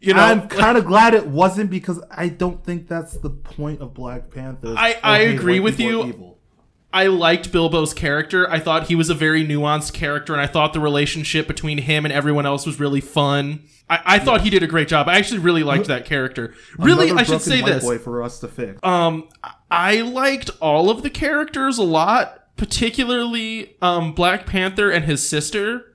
You 0.00 0.14
know, 0.14 0.20
I'm 0.22 0.46
kind 0.48 0.76
of 0.78 0.84
glad 0.84 1.14
it 1.14 1.26
wasn't 1.26 1.70
because 1.70 2.00
I 2.10 2.28
don't 2.28 2.62
think 2.64 2.86
that's 2.86 3.16
the 3.16 3.30
point 3.30 3.80
of 3.80 3.94
Black 3.94 4.30
Panther. 4.30 4.74
I- 4.76 4.94
Oh, 4.94 4.98
I 5.02 5.18
agree 5.20 5.58
with 5.60 5.80
you. 5.80 6.36
I 6.92 7.06
liked 7.08 7.52
Bilbo's 7.52 7.92
character. 7.92 8.50
I 8.50 8.58
thought 8.60 8.86
he 8.88 8.94
was 8.94 9.10
a 9.10 9.14
very 9.14 9.44
nuanced 9.46 9.92
character, 9.92 10.32
and 10.32 10.40
I 10.40 10.46
thought 10.46 10.72
the 10.72 10.80
relationship 10.80 11.46
between 11.46 11.78
him 11.78 12.06
and 12.06 12.12
everyone 12.12 12.46
else 12.46 12.64
was 12.64 12.80
really 12.80 13.02
fun. 13.02 13.64
I, 13.90 14.00
I 14.04 14.18
thought 14.18 14.40
he 14.40 14.50
did 14.50 14.62
a 14.62 14.66
great 14.66 14.88
job. 14.88 15.06
I 15.08 15.16
actually 15.18 15.40
really 15.40 15.62
liked 15.62 15.86
that 15.88 16.04
character. 16.06 16.54
Really, 16.78 17.10
Another 17.10 17.20
I 17.20 17.22
should 17.24 17.30
broken 17.32 17.46
say 17.50 17.62
white 17.62 17.72
this. 17.74 17.84
boy 17.84 17.98
for 17.98 18.22
us 18.22 18.40
to 18.40 18.48
fix. 18.48 18.80
Um, 18.82 19.28
I 19.70 20.00
liked 20.00 20.50
all 20.60 20.88
of 20.90 21.02
the 21.02 21.10
characters 21.10 21.76
a 21.76 21.82
lot, 21.82 22.44
particularly 22.56 23.76
um, 23.82 24.12
Black 24.14 24.46
Panther 24.46 24.90
and 24.90 25.04
his 25.04 25.26
sister. 25.28 25.94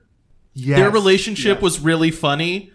yes, 0.54 0.78
Their 0.78 0.90
relationship 0.90 1.56
yes. 1.56 1.62
was 1.62 1.80
really 1.80 2.10
funny. 2.12 2.70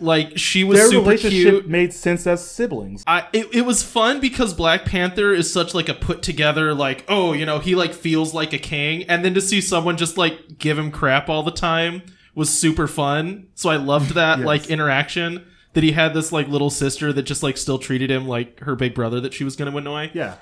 Like 0.00 0.36
she 0.36 0.64
was 0.64 0.78
their 0.78 0.88
super 0.88 1.02
relationship 1.10 1.50
cute. 1.52 1.68
made 1.68 1.92
sense 1.94 2.26
as 2.26 2.46
siblings. 2.46 3.04
I 3.06 3.26
it, 3.32 3.48
it 3.54 3.62
was 3.62 3.82
fun 3.82 4.20
because 4.20 4.52
Black 4.52 4.84
Panther 4.84 5.32
is 5.32 5.50
such 5.52 5.72
like 5.74 5.88
a 5.88 5.94
put 5.94 6.20
together 6.22 6.74
like 6.74 7.04
oh 7.08 7.32
you 7.32 7.46
know 7.46 7.60
he 7.60 7.74
like 7.74 7.94
feels 7.94 8.34
like 8.34 8.52
a 8.52 8.58
king 8.58 9.04
and 9.04 9.24
then 9.24 9.34
to 9.34 9.40
see 9.40 9.60
someone 9.60 9.96
just 9.96 10.18
like 10.18 10.58
give 10.58 10.76
him 10.78 10.90
crap 10.90 11.28
all 11.28 11.42
the 11.44 11.52
time 11.52 12.02
was 12.34 12.50
super 12.50 12.88
fun 12.88 13.46
so 13.54 13.70
I 13.70 13.76
loved 13.76 14.10
that 14.14 14.38
Yes. 14.38 14.46
like 14.46 14.68
interaction 14.68 15.46
that 15.74 15.84
he 15.84 15.92
had 15.92 16.12
this 16.12 16.32
like 16.32 16.48
little 16.48 16.70
sister 16.70 17.12
that 17.12 17.22
just 17.22 17.42
like 17.44 17.56
still 17.56 17.78
treated 17.78 18.10
him 18.10 18.26
like 18.26 18.60
her 18.60 18.74
big 18.74 18.94
brother 18.94 19.20
that 19.20 19.32
she 19.32 19.44
was 19.44 19.54
gonna 19.54 19.76
annoy 19.76 20.10
Yeah, 20.12 20.34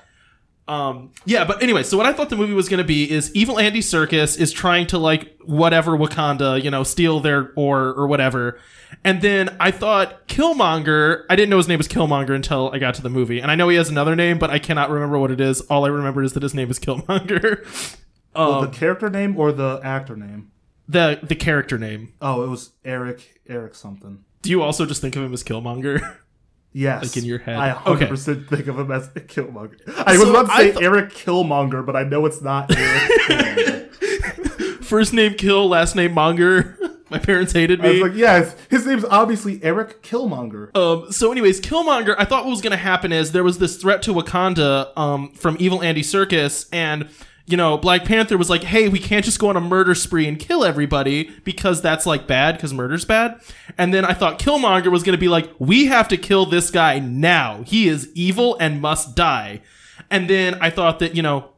um 0.67 1.11
yeah 1.25 1.43
but 1.43 1.61
anyway 1.61 1.83
so 1.83 1.97
what 1.97 2.05
I 2.05 2.13
thought 2.13 2.29
the 2.29 2.37
movie 2.37 2.53
was 2.53 2.69
gonna 2.69 2.83
be 2.83 3.09
is 3.09 3.33
evil 3.35 3.59
Andy 3.59 3.81
Serkis 3.81 4.39
is 4.39 4.51
trying 4.51 4.87
to 4.87 4.97
like 4.97 5.37
whatever 5.43 5.97
Wakanda 5.97 6.61
you 6.63 6.71
know 6.71 6.83
steal 6.83 7.19
their 7.19 7.51
ore 7.55 7.89
or 7.89 8.07
whatever 8.07 8.59
and 9.03 9.21
then 9.21 9.55
I 9.59 9.71
thought 9.71 10.27
Killmonger, 10.27 11.25
I 11.29 11.35
didn't 11.35 11.49
know 11.49 11.57
his 11.57 11.67
name 11.67 11.77
was 11.77 11.87
Killmonger 11.87 12.35
until 12.35 12.71
I 12.71 12.79
got 12.79 12.93
to 12.95 13.01
the 13.01 13.09
movie. 13.09 13.39
And 13.39 13.49
I 13.51 13.55
know 13.55 13.67
he 13.67 13.75
has 13.77 13.89
another 13.89 14.15
name, 14.15 14.37
but 14.37 14.49
I 14.49 14.59
cannot 14.59 14.89
remember 14.89 15.17
what 15.17 15.31
it 15.31 15.41
is. 15.41 15.61
All 15.61 15.83
I 15.83 15.89
remember 15.89 16.23
is 16.23 16.33
that 16.33 16.43
his 16.43 16.53
name 16.53 16.69
is 16.69 16.79
Killmonger. 16.79 17.97
Well, 18.35 18.53
um, 18.53 18.65
the 18.65 18.71
character 18.71 19.11
name 19.11 19.37
or 19.37 19.51
the 19.51 19.79
actor 19.83 20.15
name? 20.15 20.51
the 20.87 21.19
the 21.21 21.35
character 21.35 21.77
name. 21.77 22.13
Oh, 22.19 22.43
it 22.43 22.47
was 22.47 22.71
Eric. 22.83 23.41
Eric 23.47 23.75
something. 23.75 24.23
Do 24.41 24.49
you 24.49 24.63
also 24.63 24.87
just 24.87 25.01
think 25.01 25.15
of 25.15 25.21
him 25.21 25.33
as 25.33 25.43
Killmonger? 25.43 26.17
Yes, 26.73 27.03
Like 27.03 27.17
in 27.17 27.25
your 27.25 27.37
head. 27.39 27.55
I 27.57 27.73
100 27.73 28.09
percent 28.09 28.49
think 28.49 28.67
of 28.67 28.79
him 28.79 28.91
as 28.91 29.07
Killmonger. 29.09 29.77
I 30.05 30.13
was 30.17 30.21
So 30.23 30.29
about 30.31 30.47
to 30.47 30.55
say 30.57 30.71
th- 30.71 30.83
Eric 30.83 31.11
Killmonger, 31.11 31.85
but 31.85 31.95
I 31.95 32.03
know 32.03 32.25
it's 32.25 32.41
not 32.41 32.75
Eric. 32.75 33.93
First 34.83 35.13
name 35.13 35.33
Kill, 35.35 35.67
last 35.69 35.95
name 35.95 36.13
Monger. 36.13 36.77
My 37.09 37.19
parents 37.19 37.53
hated 37.53 37.79
I 37.81 37.87
was 37.89 37.95
me. 37.97 38.01
like, 38.03 38.13
yes, 38.15 38.55
his 38.71 38.87
name's 38.87 39.05
obviously 39.05 39.63
Eric 39.63 40.01
Killmonger. 40.01 40.75
Um, 40.75 41.11
so, 41.11 41.31
anyways, 41.31 41.61
Killmonger, 41.61 42.15
I 42.17 42.25
thought 42.25 42.43
what 42.45 42.49
was 42.51 42.61
going 42.61 42.71
to 42.71 42.77
happen 42.77 43.11
is 43.11 43.33
there 43.33 43.43
was 43.43 43.59
this 43.59 43.77
threat 43.77 44.01
to 44.03 44.13
Wakanda 44.13 44.97
um, 44.97 45.31
from 45.33 45.55
evil 45.59 45.83
Andy 45.83 46.01
Serkis, 46.01 46.67
and, 46.73 47.07
you 47.45 47.57
know, 47.57 47.77
Black 47.77 48.05
Panther 48.05 48.37
was 48.37 48.49
like, 48.49 48.63
hey, 48.63 48.87
we 48.87 48.99
can't 48.99 49.25
just 49.25 49.37
go 49.37 49.49
on 49.49 49.57
a 49.57 49.61
murder 49.61 49.93
spree 49.95 50.27
and 50.27 50.39
kill 50.39 50.63
everybody 50.63 51.31
because 51.43 51.81
that's, 51.81 52.05
like, 52.05 52.25
bad, 52.25 52.55
because 52.55 52.73
murder's 52.73 53.03
bad. 53.03 53.41
And 53.77 53.93
then 53.93 54.05
I 54.05 54.13
thought 54.13 54.39
Killmonger 54.39 54.89
was 54.89 55.03
going 55.03 55.15
to 55.15 55.19
be 55.19 55.27
like, 55.27 55.49
we 55.59 55.87
have 55.87 56.07
to 56.07 56.17
kill 56.17 56.45
this 56.45 56.71
guy 56.71 56.99
now. 56.99 57.63
He 57.63 57.87
is 57.87 58.09
evil 58.13 58.55
and 58.59 58.81
must 58.81 59.15
die. 59.15 59.61
And 60.09 60.29
then 60.29 60.55
I 60.61 60.69
thought 60.69 60.99
that, 60.99 61.15
you 61.15 61.21
know, 61.21 61.49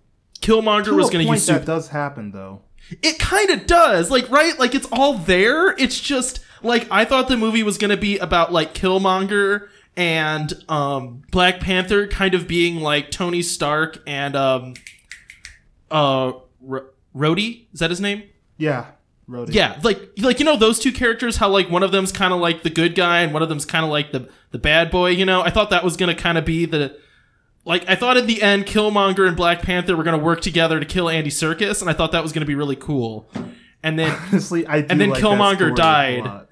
Killmonger 0.42 0.86
To 0.86 0.96
was 0.96 1.10
going 1.10 1.25
to 1.25 1.32
use 1.32 1.46
super 1.46 1.60
that 1.60 1.65
does 1.65 1.89
happen 1.89 2.32
though. 2.32 2.62
It 3.01 3.20
kind 3.20 3.50
of 3.51 3.68
does. 3.68 4.10
Like, 4.10 4.30
right? 4.30 4.58
Like, 4.58 4.74
it's 4.74 4.88
all 4.92 5.15
there. 5.15 5.72
It's 5.77 6.00
just, 6.00 6.39
like, 6.63 6.88
I 6.89 7.06
thought 7.06 7.27
the 7.27 7.38
movie 7.38 7.63
was 7.63 7.77
going 7.77 7.92
to 7.92 7.98
be 7.98 8.18
about, 8.18 8.51
like, 8.51 8.74
Killmonger 8.74 9.68
and 9.98 10.54
um, 10.68 11.24
Black 11.32 11.60
Panther 11.60 12.08
kind 12.08 12.34
of 12.34 12.48
being 12.48 12.82
like 12.82 13.12
Tony 13.12 13.42
Stark 13.42 14.01
and 14.06 14.36
um, 14.36 14.74
uh, 15.92 16.34
R- 16.70 16.86
Rhodey. 17.15 17.65
Is 17.74 17.80
that 17.80 17.89
his 17.89 18.01
name? 18.01 18.24
Yeah, 18.58 18.86
Rhodey. 19.30 19.54
Yeah, 19.54 19.80
like 19.84 20.00
like 20.18 20.39
you 20.39 20.46
know 20.46 20.58
those 20.58 20.80
two 20.80 20.92
characters, 20.92 21.38
how 21.38 21.50
like 21.50 21.70
one 21.70 21.84
of 21.84 21.92
them's 21.92 22.12
kind 22.12 22.34
of 22.34 22.39
like 22.39 22.63
the 22.63 22.70
good 22.70 22.96
guy 22.96 23.22
and 23.22 23.34
one 23.34 23.42
of 23.44 23.50
them's 23.50 23.65
kind 23.65 23.84
of 23.86 23.92
like 23.92 24.12
the 24.12 24.30
the 24.51 24.58
bad 24.60 24.92
boy. 24.92 25.10
You 25.10 25.25
know, 25.25 25.42
I 25.42 25.50
thought 25.50 25.70
that 25.70 25.84
was 25.84 25.98
gonna 25.98 26.15
kind 26.15 26.38
of 26.38 26.46
be 26.46 26.65
the 26.65 26.98
like 27.65 27.88
I 27.89 27.96
thought 27.96 28.18
in 28.18 28.27
the 28.27 28.42
end, 28.42 28.65
Killmonger 28.65 29.27
and 29.27 29.36
Black 29.36 29.62
Panther 29.62 29.96
were 29.98 30.04
gonna 30.04 30.18
work 30.18 30.42
together 30.42 30.80
to 30.80 30.86
kill 30.86 31.10
Andy 31.10 31.30
Serkis, 31.32 31.82
and 31.82 31.89
I 31.89 31.94
thought 31.94 32.12
that 32.12 32.24
was 32.24 32.32
gonna 32.32 32.46
be 32.46 32.56
really 32.56 32.75
cool. 32.75 33.30
And 33.84 34.00
then 34.00 34.12
Honestly, 34.32 34.65
I 34.65 34.77
And 34.77 35.00
then 35.00 35.10
like 35.12 35.22
Killmonger 35.24 35.75
died. 35.75 36.48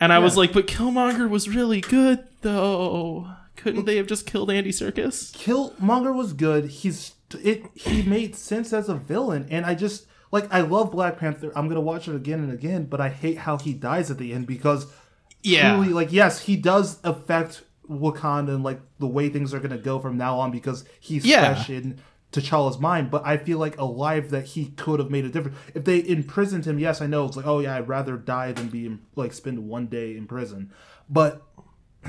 and 0.00 0.12
I 0.12 0.18
was 0.18 0.36
like, 0.36 0.52
but 0.52 0.66
Killmonger 0.66 1.28
was 1.28 1.48
really 1.48 1.80
good 1.80 2.24
though. 2.42 3.28
Couldn't 3.56 3.86
they 3.86 3.96
have 3.96 4.06
just 4.06 4.26
killed 4.26 4.50
Andy 4.50 4.70
Serkis? 4.70 5.32
Killmonger 5.36 6.14
was 6.14 6.32
good. 6.34 6.66
He's 6.66 7.12
it. 7.36 7.64
He 7.74 8.02
made 8.02 8.34
sense 8.36 8.72
as 8.72 8.88
a 8.88 8.94
villain, 8.94 9.46
and 9.50 9.64
I 9.66 9.74
just 9.74 10.06
like 10.32 10.52
I 10.52 10.60
love 10.62 10.90
Black 10.92 11.18
Panther. 11.18 11.52
I'm 11.56 11.68
gonna 11.68 11.80
watch 11.80 12.08
it 12.08 12.14
again 12.14 12.40
and 12.40 12.52
again, 12.52 12.84
but 12.86 13.00
I 13.00 13.08
hate 13.08 13.38
how 13.38 13.58
he 13.58 13.72
dies 13.72 14.10
at 14.10 14.18
the 14.18 14.32
end 14.32 14.46
because 14.46 14.86
Yeah. 15.42 15.74
truly, 15.76 15.92
like 15.92 16.12
yes, 16.12 16.40
he 16.40 16.56
does 16.56 16.98
affect 17.04 17.62
Wakanda 17.88 18.48
and 18.54 18.64
like 18.64 18.80
the 18.98 19.06
way 19.06 19.28
things 19.28 19.54
are 19.54 19.60
gonna 19.60 19.78
go 19.78 19.98
from 19.98 20.16
now 20.18 20.38
on 20.38 20.50
because 20.50 20.84
he's 21.00 21.24
Yeah. 21.24 21.54
fresh 21.54 21.70
in 21.70 21.98
T'Challa's 22.32 22.80
mind. 22.80 23.10
But 23.10 23.24
I 23.24 23.36
feel 23.36 23.58
like 23.58 23.78
alive 23.78 24.30
that 24.30 24.44
he 24.46 24.66
could 24.76 24.98
have 24.98 25.10
made 25.10 25.24
a 25.24 25.28
difference 25.28 25.56
if 25.74 25.84
they 25.84 26.06
imprisoned 26.06 26.64
him. 26.64 26.78
Yes, 26.80 27.00
I 27.00 27.06
know 27.06 27.24
it's 27.24 27.36
like 27.36 27.46
oh 27.46 27.60
yeah, 27.60 27.76
I'd 27.76 27.88
rather 27.88 28.16
die 28.16 28.50
than 28.52 28.68
be 28.68 28.98
like 29.14 29.32
spend 29.32 29.60
one 29.68 29.86
day 29.86 30.16
in 30.16 30.26
prison, 30.26 30.70
but. 31.08 31.42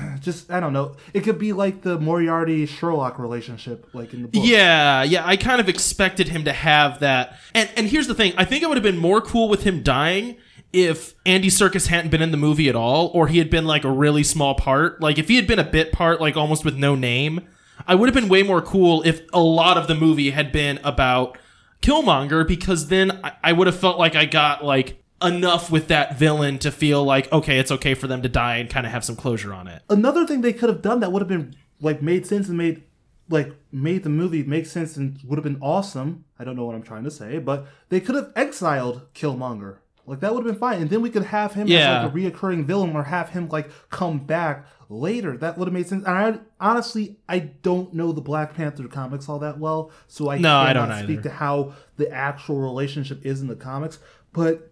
Just 0.20 0.50
I 0.50 0.60
don't 0.60 0.72
know. 0.72 0.96
It 1.14 1.20
could 1.20 1.38
be 1.38 1.52
like 1.52 1.82
the 1.82 1.98
Moriarty 1.98 2.66
Sherlock 2.66 3.18
relationship, 3.18 3.88
like 3.92 4.12
in 4.12 4.22
the 4.22 4.28
book. 4.28 4.42
Yeah, 4.44 5.02
yeah, 5.02 5.26
I 5.26 5.36
kind 5.36 5.60
of 5.60 5.68
expected 5.68 6.28
him 6.28 6.44
to 6.44 6.52
have 6.52 7.00
that. 7.00 7.36
And 7.54 7.70
and 7.76 7.86
here's 7.86 8.06
the 8.06 8.14
thing, 8.14 8.32
I 8.36 8.44
think 8.44 8.62
it 8.62 8.68
would 8.68 8.76
have 8.76 8.82
been 8.82 8.98
more 8.98 9.20
cool 9.20 9.48
with 9.48 9.62
him 9.62 9.82
dying 9.82 10.36
if 10.72 11.14
Andy 11.24 11.48
Serkis 11.48 11.86
hadn't 11.86 12.10
been 12.10 12.22
in 12.22 12.30
the 12.30 12.36
movie 12.36 12.68
at 12.68 12.76
all 12.76 13.10
or 13.14 13.28
he 13.28 13.38
had 13.38 13.48
been 13.48 13.64
like 13.64 13.84
a 13.84 13.90
really 13.90 14.22
small 14.22 14.54
part. 14.54 15.00
Like 15.00 15.18
if 15.18 15.28
he 15.28 15.36
had 15.36 15.46
been 15.46 15.58
a 15.58 15.64
bit 15.64 15.92
part 15.92 16.20
like 16.20 16.36
almost 16.36 16.64
with 16.64 16.76
no 16.76 16.94
name, 16.94 17.46
I 17.86 17.94
would 17.94 18.08
have 18.08 18.14
been 18.14 18.28
way 18.28 18.42
more 18.42 18.60
cool 18.60 19.02
if 19.06 19.22
a 19.32 19.40
lot 19.40 19.78
of 19.78 19.86
the 19.86 19.94
movie 19.94 20.30
had 20.30 20.52
been 20.52 20.78
about 20.84 21.38
Killmonger 21.80 22.46
because 22.46 22.88
then 22.88 23.20
I, 23.24 23.32
I 23.44 23.52
would 23.52 23.66
have 23.66 23.78
felt 23.78 23.98
like 23.98 24.14
I 24.14 24.26
got 24.26 24.64
like 24.64 25.02
enough 25.22 25.70
with 25.70 25.88
that 25.88 26.16
villain 26.18 26.58
to 26.60 26.70
feel 26.70 27.02
like 27.04 27.30
okay, 27.32 27.58
it's 27.58 27.70
okay 27.72 27.94
for 27.94 28.06
them 28.06 28.22
to 28.22 28.28
die 28.28 28.56
and 28.56 28.70
kind 28.70 28.86
of 28.86 28.92
have 28.92 29.04
some 29.04 29.16
closure 29.16 29.52
on 29.52 29.66
it. 29.68 29.82
another 29.90 30.26
thing 30.26 30.40
they 30.42 30.52
could 30.52 30.68
have 30.68 30.82
done 30.82 31.00
that 31.00 31.10
would 31.12 31.20
have 31.22 31.28
been 31.28 31.54
like 31.80 32.00
made 32.02 32.26
sense 32.26 32.48
and 32.48 32.56
made 32.58 32.82
like 33.28 33.52
made 33.72 34.02
the 34.04 34.08
movie 34.08 34.42
make 34.42 34.64
sense 34.66 34.96
and 34.96 35.18
would 35.24 35.36
have 35.36 35.44
been 35.44 35.58
awesome. 35.60 36.24
I 36.38 36.44
don't 36.44 36.56
know 36.56 36.64
what 36.64 36.74
I'm 36.74 36.82
trying 36.82 37.04
to 37.04 37.10
say, 37.10 37.38
but 37.38 37.66
they 37.88 38.00
could 38.00 38.14
have 38.14 38.32
exiled 38.36 39.12
Killmonger. 39.14 39.78
Like 40.06 40.20
that 40.20 40.32
would 40.34 40.42
have 40.46 40.50
been 40.54 40.58
fine, 40.58 40.80
and 40.80 40.88
then 40.88 41.02
we 41.02 41.10
could 41.10 41.24
have 41.24 41.52
him 41.52 41.66
Yeah. 41.68 41.98
as 41.98 42.04
like 42.04 42.12
a 42.14 42.16
reoccurring 42.16 42.64
villain, 42.64 42.96
or 42.96 43.02
have 43.02 43.28
him 43.30 43.48
like 43.50 43.68
come 43.90 44.20
back 44.20 44.64
later. 44.88 45.36
That 45.36 45.58
would 45.58 45.68
have 45.68 45.74
made 45.74 45.86
sense. 45.86 46.06
And 46.06 46.16
I 46.16 46.38
honestly, 46.58 47.18
I 47.28 47.40
don't 47.40 47.92
know 47.92 48.12
the 48.12 48.22
Black 48.22 48.54
Panther 48.54 48.88
comics 48.88 49.28
all 49.28 49.38
that 49.40 49.58
well, 49.58 49.90
so 50.06 50.30
I 50.30 50.38
No, 50.38 50.56
I 50.56 50.72
don't 50.72 50.90
speak 51.04 51.18
either. 51.18 51.22
to 51.24 51.30
how 51.30 51.74
the 51.98 52.10
actual 52.10 52.56
relationship 52.60 53.26
is 53.26 53.42
in 53.42 53.48
the 53.48 53.56
comics. 53.56 53.98
But 54.32 54.67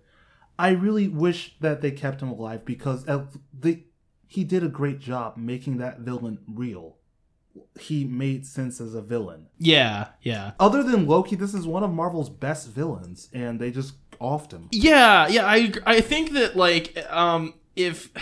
I 0.58 0.70
really 0.70 1.08
wish 1.08 1.56
that 1.60 1.82
they 1.82 1.90
kept 1.90 2.22
him 2.22 2.30
alive 2.30 2.64
because 2.64 3.06
uh, 3.08 3.26
the 3.52 3.84
he 4.26 4.44
did 4.44 4.64
a 4.64 4.68
great 4.68 4.98
job 4.98 5.36
making 5.36 5.78
that 5.78 6.00
villain 6.00 6.38
real. 6.48 6.96
He 7.78 8.04
made 8.04 8.44
sense 8.44 8.80
as 8.80 8.94
a 8.94 9.00
villain. 9.00 9.46
Yeah, 9.58 10.08
yeah. 10.20 10.52
Other 10.60 10.82
than 10.82 11.06
Loki, 11.06 11.36
this 11.36 11.54
is 11.54 11.66
one 11.66 11.82
of 11.82 11.90
Marvel's 11.90 12.28
best 12.28 12.68
villains, 12.68 13.30
and 13.32 13.58
they 13.58 13.70
just 13.70 13.94
offed 14.18 14.52
him. 14.52 14.68
Yeah, 14.72 15.26
yeah, 15.28 15.46
I 15.46 15.72
I 15.86 16.00
think 16.00 16.32
that 16.32 16.56
like 16.56 16.96
um 17.10 17.54
if 17.74 18.10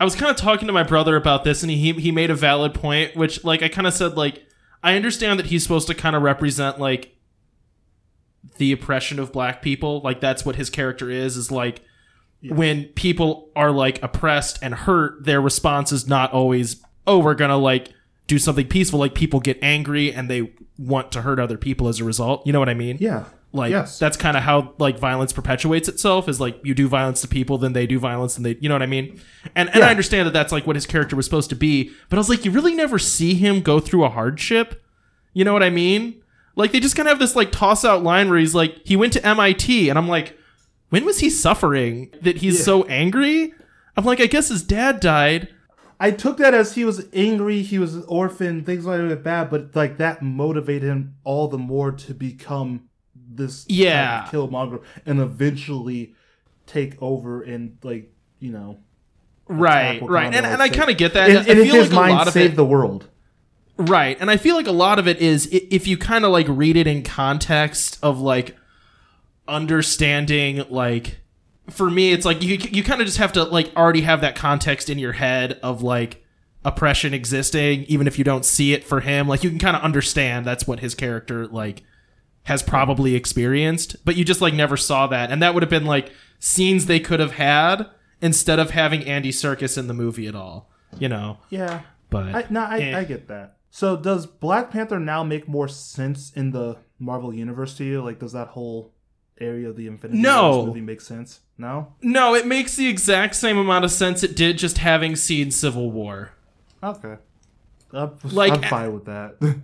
I 0.00 0.04
was 0.04 0.16
kind 0.16 0.30
of 0.30 0.36
talking 0.36 0.66
to 0.66 0.72
my 0.72 0.82
brother 0.82 1.16
about 1.16 1.44
this 1.44 1.62
and 1.62 1.70
he 1.70 1.92
he 1.92 2.10
made 2.10 2.30
a 2.30 2.34
valid 2.34 2.74
point 2.74 3.16
which 3.16 3.44
like 3.44 3.62
I 3.62 3.68
kind 3.68 3.86
of 3.86 3.94
said 3.94 4.16
like 4.16 4.44
I 4.82 4.96
understand 4.96 5.38
that 5.38 5.46
he's 5.46 5.62
supposed 5.62 5.86
to 5.86 5.94
kind 5.94 6.16
of 6.16 6.22
represent 6.22 6.78
like 6.78 7.13
the 8.58 8.72
oppression 8.72 9.18
of 9.18 9.32
black 9.32 9.62
people 9.62 10.00
like 10.02 10.20
that's 10.20 10.44
what 10.44 10.56
his 10.56 10.70
character 10.70 11.10
is 11.10 11.36
is 11.36 11.50
like 11.50 11.80
when 12.50 12.84
people 12.88 13.50
are 13.56 13.70
like 13.70 14.02
oppressed 14.02 14.58
and 14.62 14.74
hurt 14.74 15.24
their 15.24 15.40
response 15.40 15.92
is 15.92 16.06
not 16.06 16.32
always 16.32 16.82
oh 17.06 17.18
we're 17.18 17.34
to 17.34 17.56
like 17.56 17.92
do 18.26 18.38
something 18.38 18.66
peaceful. 18.66 18.98
Like 18.98 19.14
people 19.14 19.38
get 19.38 19.58
angry 19.62 20.12
and 20.12 20.30
they 20.30 20.52
want 20.78 21.12
to 21.12 21.22
hurt 21.22 21.38
other 21.38 21.58
people 21.58 21.88
as 21.88 22.00
a 22.00 22.04
result. 22.04 22.46
You 22.46 22.54
know 22.54 22.58
what 22.58 22.70
I 22.70 22.74
mean? 22.74 22.96
Yeah. 22.98 23.24
like 23.52 23.70
Yes. 23.70 23.98
that's 23.98 24.16
kind 24.16 24.36
of 24.36 24.42
how 24.42 24.74
like 24.78 24.98
violence 24.98 25.32
perpetuates 25.32 25.88
itself 25.88 26.28
is 26.28 26.40
like 26.40 26.58
you 26.64 26.74
do 26.74 26.88
violence 26.88 27.20
to 27.20 27.28
people 27.28 27.58
then 27.58 27.72
they 27.74 27.86
do 27.86 27.98
violence 27.98 28.36
and 28.36 28.44
they 28.44 28.56
you 28.60 28.68
know 28.68 28.74
what 28.74 28.82
i 28.82 28.86
mean? 28.86 29.20
And 29.54 29.68
and 29.68 29.78
Yeah. 29.78 29.86
i 29.86 29.90
understand 29.90 30.26
that 30.26 30.32
that's 30.32 30.52
like 30.52 30.66
what 30.66 30.74
his 30.76 30.86
character 30.86 31.14
was 31.16 31.24
supposed 31.26 31.50
to 31.50 31.56
be 31.56 31.92
but 32.08 32.16
i 32.16 32.20
was 32.20 32.28
like 32.28 32.44
you 32.44 32.50
really 32.50 32.74
never 32.74 32.98
see 32.98 33.34
him 33.34 33.60
go 33.60 33.78
through 33.80 34.04
a 34.04 34.08
hardship? 34.10 34.82
You 35.34 35.44
know 35.44 35.52
what 35.52 35.62
i 35.62 35.70
mean 35.70 36.20
like 36.56 36.72
they 36.72 36.80
just 36.80 36.96
kind 36.96 37.08
of 37.08 37.12
have 37.12 37.18
this 37.18 37.34
like 37.36 37.50
toss 37.52 37.84
out 37.84 38.02
line 38.02 38.28
where 38.28 38.38
he's 38.38 38.54
like 38.54 38.76
he 38.84 38.96
went 38.96 39.12
to 39.12 39.20
mit 39.20 39.68
and 39.88 39.98
i'm 39.98 40.08
like 40.08 40.38
when 40.90 41.04
was 41.04 41.18
he 41.20 41.28
suffering 41.30 42.10
that 42.22 42.36
he's 42.38 42.58
Yeah. 42.58 42.64
so 42.64 42.82
angry 42.84 43.52
i'm 43.96 44.04
like 44.04 44.20
i 44.20 44.26
guess 44.26 44.48
his 44.48 44.62
dad 44.62 45.00
died 45.00 45.48
I 46.00 46.10
took 46.10 46.38
that 46.38 46.54
as 46.54 46.74
he 46.74 46.84
was 46.84 47.06
angry, 47.14 47.62
he 47.62 47.78
was 47.78 47.94
an 47.94 48.04
orphan, 48.08 48.64
things 48.64 48.84
like 48.84 48.98
that 49.08 49.22
bad, 49.22 49.48
but 49.48 49.76
like 49.76 49.98
that 49.98 50.22
motivated 50.22 50.90
him 50.90 51.14
all 51.22 51.46
the 51.46 51.56
more 51.56 51.92
to 51.92 52.12
become 52.12 52.88
this 53.14 53.64
Yeah. 53.68 54.26
kind 54.28 54.34
of 54.34 54.50
Killmonger 54.50 54.82
and 55.06 55.20
eventually 55.20 56.14
take 56.66 57.00
over 57.00 57.42
and 57.42 57.78
like 57.84 58.12
you 58.40 58.50
know 58.50 58.78
right 59.46 60.02
right 60.02 60.34
and, 60.34 60.44
and 60.44 60.60
i 60.60 60.68
kind 60.68 60.90
of 60.90 60.96
get 60.96 61.14
that 61.14 61.30
and 61.30 61.38
I 61.38 61.44
feel 61.44 61.74
his 61.76 61.90
like 61.90 61.92
a 61.92 61.94
mind 61.94 62.14
lot 62.14 62.26
of 62.26 62.32
save 62.32 62.52
it 62.52 62.56
the 62.56 62.64
world. 62.64 63.08
Right. 63.76 64.16
And 64.20 64.30
I 64.30 64.36
feel 64.36 64.54
like 64.54 64.66
a 64.66 64.72
lot 64.72 64.98
of 64.98 65.08
it 65.08 65.18
is 65.18 65.48
if 65.50 65.86
you 65.86 65.96
kind 65.98 66.24
of 66.24 66.30
like 66.30 66.46
read 66.48 66.76
it 66.76 66.86
in 66.86 67.02
context 67.02 67.98
of 68.02 68.20
like 68.20 68.56
understanding 69.48 70.64
like 70.70 71.18
for 71.70 71.90
me 71.90 72.12
it's 72.12 72.24
like 72.24 72.42
you 72.42 72.56
you 72.56 72.82
kind 72.82 73.00
of 73.00 73.06
just 73.06 73.18
have 73.18 73.32
to 73.32 73.44
like 73.44 73.70
already 73.76 74.00
have 74.00 74.20
that 74.22 74.34
context 74.36 74.88
in 74.90 74.98
your 74.98 75.12
head 75.12 75.58
of 75.62 75.82
like 75.82 76.24
oppression 76.64 77.12
existing 77.12 77.84
even 77.84 78.06
if 78.06 78.18
you 78.18 78.24
don't 78.24 78.44
see 78.44 78.72
it 78.72 78.82
for 78.84 79.00
him 79.00 79.28
like 79.28 79.44
you 79.44 79.50
can 79.50 79.58
kind 79.58 79.76
of 79.76 79.82
understand 79.82 80.46
that's 80.46 80.66
what 80.66 80.80
his 80.80 80.94
character 80.94 81.46
like 81.46 81.82
has 82.44 82.62
probably 82.62 83.14
experienced 83.14 83.96
but 84.04 84.16
you 84.16 84.24
just 84.24 84.40
like 84.40 84.54
never 84.54 84.76
saw 84.76 85.06
that 85.06 85.30
and 85.30 85.42
that 85.42 85.52
would 85.52 85.62
have 85.62 85.70
been 85.70 85.84
like 85.86 86.10
scenes 86.38 86.86
they 86.86 87.00
could 87.00 87.20
have 87.20 87.32
had 87.32 87.86
instead 88.22 88.58
of 88.58 88.70
having 88.70 89.04
Andy 89.04 89.30
Serkis 89.30 89.76
in 89.76 89.88
the 89.88 89.94
movie 89.94 90.26
at 90.26 90.34
all 90.34 90.70
you 90.98 91.08
know 91.08 91.38
Yeah. 91.50 91.82
but 92.08 92.34
I, 92.34 92.44
no, 92.48 92.60
I, 92.60 92.78
eh. 92.80 92.98
I 92.98 93.04
get 93.04 93.28
that. 93.28 93.56
So 93.74 93.96
does 93.96 94.24
Black 94.24 94.70
Panther 94.70 95.00
now 95.00 95.24
make 95.24 95.48
more 95.48 95.66
sense 95.66 96.30
in 96.36 96.52
the 96.52 96.76
Marvel 97.00 97.34
universe 97.34 97.76
to 97.78 97.84
you? 97.84 98.02
Like, 98.04 98.20
does 98.20 98.30
that 98.30 98.46
whole 98.46 98.92
area 99.40 99.68
of 99.68 99.74
the 99.74 99.88
Infinity 99.88 100.22
No. 100.22 100.66
Movie 100.66 100.80
make 100.80 101.00
sense? 101.00 101.40
No. 101.58 101.92
No, 102.00 102.36
it 102.36 102.46
makes 102.46 102.76
the 102.76 102.86
exact 102.86 103.34
same 103.34 103.58
amount 103.58 103.84
of 103.84 103.90
sense 103.90 104.22
it 104.22 104.36
did 104.36 104.58
just 104.58 104.78
having 104.78 105.16
seen 105.16 105.50
Civil 105.50 105.90
War. 105.90 106.30
Okay. 106.84 107.16
I'm, 107.92 108.12
Like- 108.22 108.52
I'm 108.52 108.62
fine 108.62 108.94
with 108.94 109.06
that. 109.06 109.38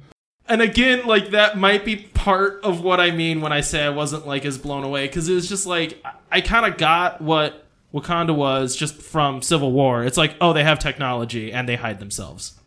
And 0.49 0.61
again, 0.61 1.07
like 1.07 1.31
that 1.31 1.57
might 1.59 1.85
be 1.85 1.95
part 1.95 2.65
of 2.65 2.83
what 2.83 2.99
I 2.99 3.13
mean 3.13 3.41
when 3.41 3.53
I 3.53 3.61
say 3.61 3.85
I 3.85 3.91
wasn't 3.91 4.27
like 4.27 4.45
as 4.45 4.59
blown 4.59 4.83
away 4.83 5.07
because 5.07 5.29
it 5.29 5.35
was 5.35 5.49
just 5.49 5.65
like 5.65 6.01
I- 6.05 6.15
I 6.33 6.41
kind 6.41 6.67
of 6.67 6.77
got 6.77 7.21
what 7.21 7.65
Wakanda 7.95 8.35
was 8.35 8.75
just 8.75 8.97
from 9.01 9.41
Civil 9.43 9.71
War. 9.71 10.03
It's 10.03 10.17
like, 10.17 10.35
oh, 10.41 10.53
they 10.53 10.65
have 10.65 10.81
technology 10.81 11.53
and 11.53 11.69
they 11.69 11.77
hide 11.77 12.01
themselves. 12.01 12.59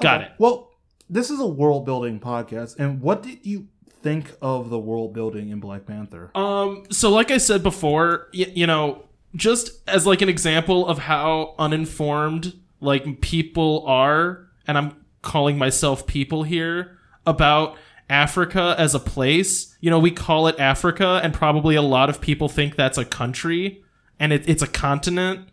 Got 0.00 0.22
it. 0.22 0.30
Well, 0.38 0.70
this 1.10 1.30
is 1.30 1.40
a 1.40 1.46
world 1.46 1.84
building 1.84 2.20
podcast, 2.20 2.76
and 2.78 3.00
what 3.00 3.22
did 3.22 3.38
you 3.44 3.66
think 4.02 4.32
of 4.40 4.70
the 4.70 4.78
world 4.78 5.12
building 5.12 5.48
in 5.50 5.60
Black 5.60 5.86
Panther? 5.86 6.30
Um, 6.34 6.84
so 6.90 7.10
like 7.10 7.30
I 7.30 7.38
said 7.38 7.62
before, 7.62 8.28
y- 8.32 8.52
you 8.54 8.66
know, 8.66 9.04
just 9.34 9.70
as 9.88 10.06
like 10.06 10.22
an 10.22 10.28
example 10.28 10.86
of 10.86 10.98
how 10.98 11.54
uninformed 11.58 12.54
like 12.80 13.20
people 13.20 13.84
are, 13.86 14.46
and 14.66 14.78
I'm 14.78 15.04
calling 15.22 15.58
myself 15.58 16.06
people 16.06 16.44
here 16.44 16.98
about 17.26 17.76
Africa 18.08 18.74
as 18.78 18.94
a 18.94 19.00
place. 19.00 19.76
You 19.80 19.90
know, 19.90 19.98
we 19.98 20.10
call 20.10 20.46
it 20.46 20.58
Africa, 20.58 21.20
and 21.22 21.34
probably 21.34 21.74
a 21.74 21.82
lot 21.82 22.08
of 22.08 22.20
people 22.20 22.48
think 22.48 22.76
that's 22.76 22.98
a 22.98 23.04
country, 23.04 23.82
and 24.20 24.32
it, 24.32 24.48
it's 24.48 24.62
a 24.62 24.66
continent 24.66 25.48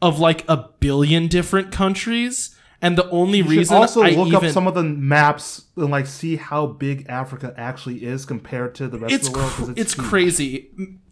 of 0.00 0.18
like 0.18 0.44
a 0.48 0.68
billion 0.80 1.26
different 1.26 1.72
countries. 1.72 2.56
And 2.82 2.96
the 2.96 3.08
only 3.10 3.38
You 3.38 3.44
reason 3.44 3.76
also 3.76 4.02
I 4.02 4.10
look 4.10 4.28
even 4.28 4.46
up 4.46 4.52
some 4.52 4.66
of 4.66 4.74
the 4.74 4.82
maps 4.82 5.66
and 5.76 5.90
like 5.90 6.06
see 6.06 6.36
how 6.36 6.66
big 6.66 7.06
Africa 7.08 7.52
actually 7.56 8.04
is 8.04 8.24
compared 8.24 8.74
to 8.76 8.88
the 8.88 8.98
rest 8.98 9.14
it's 9.14 9.26
of 9.28 9.34
the 9.34 9.38
world. 9.38 9.52
cr- 9.52 9.72
it's, 9.76 9.92
huge. 9.94 10.06
crazy, 10.06 10.70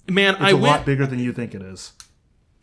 man. 0.09 0.35
It's 0.35 0.43
I 0.43 0.51
a 0.51 0.55
went 0.55 0.65
lot 0.65 0.87
bigger 0.87 1.07
than 1.07 1.19
you 1.19 1.33
think 1.33 1.55
it 1.55 1.61
is. 1.63 1.93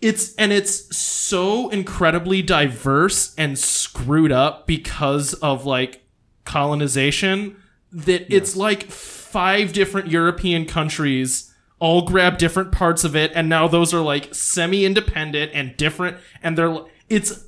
it's 0.01 0.33
and 0.35 0.51
it's 0.51 0.95
so 0.97 1.69
incredibly 1.69 2.41
diverse 2.41 3.35
and 3.37 3.59
screwed 3.59 4.31
up 4.31 4.65
because 4.65 5.33
of 5.35 5.65
like 5.65 6.01
colonization 6.45 7.55
that 7.91 8.25
it's 8.33 8.55
like 8.55 8.89
five 8.91 9.71
different 9.73 10.07
European 10.09 10.65
countries 10.65 11.53
all 11.79 12.01
grab 12.03 12.37
different 12.37 12.71
parts 12.71 13.03
of 13.03 13.15
it 13.15 13.31
and 13.35 13.47
now 13.49 13.67
those 13.67 13.93
are 13.93 14.01
like 14.01 14.33
semi-independent 14.33 15.51
and 15.53 15.77
different 15.77 16.17
and 16.41 16.57
they're 16.57 16.75
it's 17.09 17.45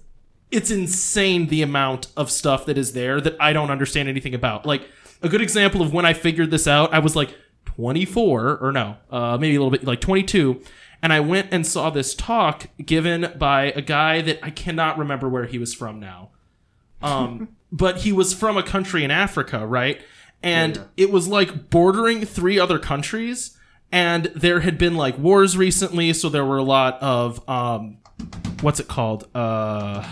it's 0.52 0.72
insane 0.72 1.48
the 1.48 1.62
amount 1.62 2.08
of 2.16 2.32
stuff 2.32 2.66
that 2.66 2.78
is 2.78 2.94
there 2.94 3.20
that 3.22 3.36
I 3.40 3.54
don't 3.54 3.70
understand 3.70 4.08
anything 4.08 4.34
about. 4.34 4.66
Like 4.66 4.88
a 5.22 5.30
good 5.30 5.42
example 5.42 5.82
of 5.82 5.94
when 5.94 6.06
I 6.06 6.14
figured 6.14 6.52
this 6.52 6.68
out, 6.68 6.94
I 6.94 7.00
was 7.00 7.16
like 7.16 7.36
24 7.66 8.58
or 8.58 8.72
no, 8.72 8.98
uh, 9.12 9.38
maybe 9.40 9.56
a 9.56 9.60
little 9.60 9.72
bit 9.72 9.84
like 9.84 10.02
22, 10.02 10.62
and 11.02 11.14
I 11.14 11.20
went 11.20 11.50
and 11.52 11.66
saw 11.66 11.90
this 11.90 12.16
talk 12.16 12.68
given 12.84 13.34
by 13.38 13.66
a 13.66 13.82
guy 13.82 14.22
that 14.22 14.40
I 14.42 14.50
cannot 14.50 14.98
remember 14.98 15.30
where 15.30 15.46
he 15.46 15.60
was 15.60 15.74
from 15.74 16.00
now. 16.00 16.30
Um, 17.02 17.50
but 17.72 17.98
he 17.98 18.12
was 18.12 18.34
from 18.34 18.58
a 18.58 18.64
country 18.64 19.04
in 19.04 19.12
Africa, 19.12 19.66
right? 19.66 20.02
And 20.42 20.88
it 20.96 21.12
was 21.12 21.28
like 21.28 21.70
bordering 21.70 22.26
three 22.26 22.58
other 22.58 22.80
countries, 22.80 23.58
and 23.92 24.26
there 24.36 24.62
had 24.62 24.78
been 24.78 24.96
like 24.96 25.18
wars 25.18 25.58
recently, 25.58 26.14
so 26.14 26.30
there 26.30 26.46
were 26.46 26.58
a 26.58 26.64
lot 26.64 27.02
of 27.02 27.48
um, 27.50 27.98
what's 28.62 28.80
it 28.80 28.88
called? 28.88 29.28
Uh, 29.36 30.08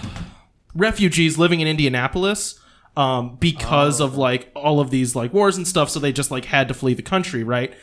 refugees 0.74 1.38
living 1.38 1.62
in 1.62 1.68
Indianapolis 1.68 2.60
um, 2.98 3.36
because 3.38 4.00
of 4.00 4.18
like 4.18 4.52
all 4.56 4.80
of 4.80 4.90
these 4.90 5.16
like 5.16 5.34
wars 5.34 5.58
and 5.58 5.68
stuff. 5.68 5.90
So 5.90 6.00
they 6.00 6.12
just 6.12 6.32
like 6.32 6.46
had 6.46 6.68
to 6.68 6.74
flee 6.74 6.94
the 6.94 7.02
country, 7.02 7.44
right? 7.44 7.74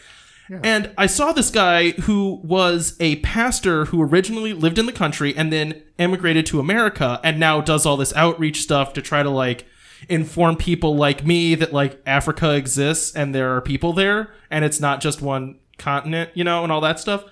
And 0.63 0.93
I 0.99 1.07
saw 1.07 1.33
this 1.33 1.51
guy 1.51 1.93
who 1.93 2.41
was 2.45 2.97
a 3.01 3.17
pastor 3.17 3.87
who 3.87 4.03
originally 4.03 4.53
lived 4.53 4.79
in 4.79 4.85
the 4.85 4.93
country 4.93 5.35
and 5.35 5.51
then 5.51 5.83
emigrated 5.99 6.45
to 6.47 6.61
America 6.61 7.21
and 7.25 7.41
now 7.41 7.63
does 7.63 7.87
all 7.87 7.97
this 7.97 8.15
outreach 8.15 8.61
stuff 8.61 8.93
to 8.95 9.03
try 9.03 9.23
to 9.23 9.31
like 9.31 9.67
inform 10.09 10.57
people 10.57 10.95
like 10.95 11.25
me 11.25 11.55
that 11.55 11.73
like 11.73 12.03
Africa 12.05 12.55
exists 12.55 13.15
and 13.15 13.35
there 13.35 13.57
are 13.57 13.63
people 13.63 13.93
there 13.95 14.35
and 14.51 14.65
it's 14.65 14.81
not 14.81 15.01
just 15.01 15.23
one 15.23 15.59
continent, 15.79 16.31
you 16.35 16.45
know, 16.45 16.65
and 16.65 16.73
all 16.73 16.83
that 16.83 17.01
stuff. 17.01 17.25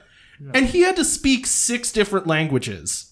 And 0.54 0.66
he 0.66 0.80
had 0.80 0.96
to 0.96 1.04
speak 1.04 1.46
six 1.46 1.92
different 1.92 2.26
languages 2.26 3.09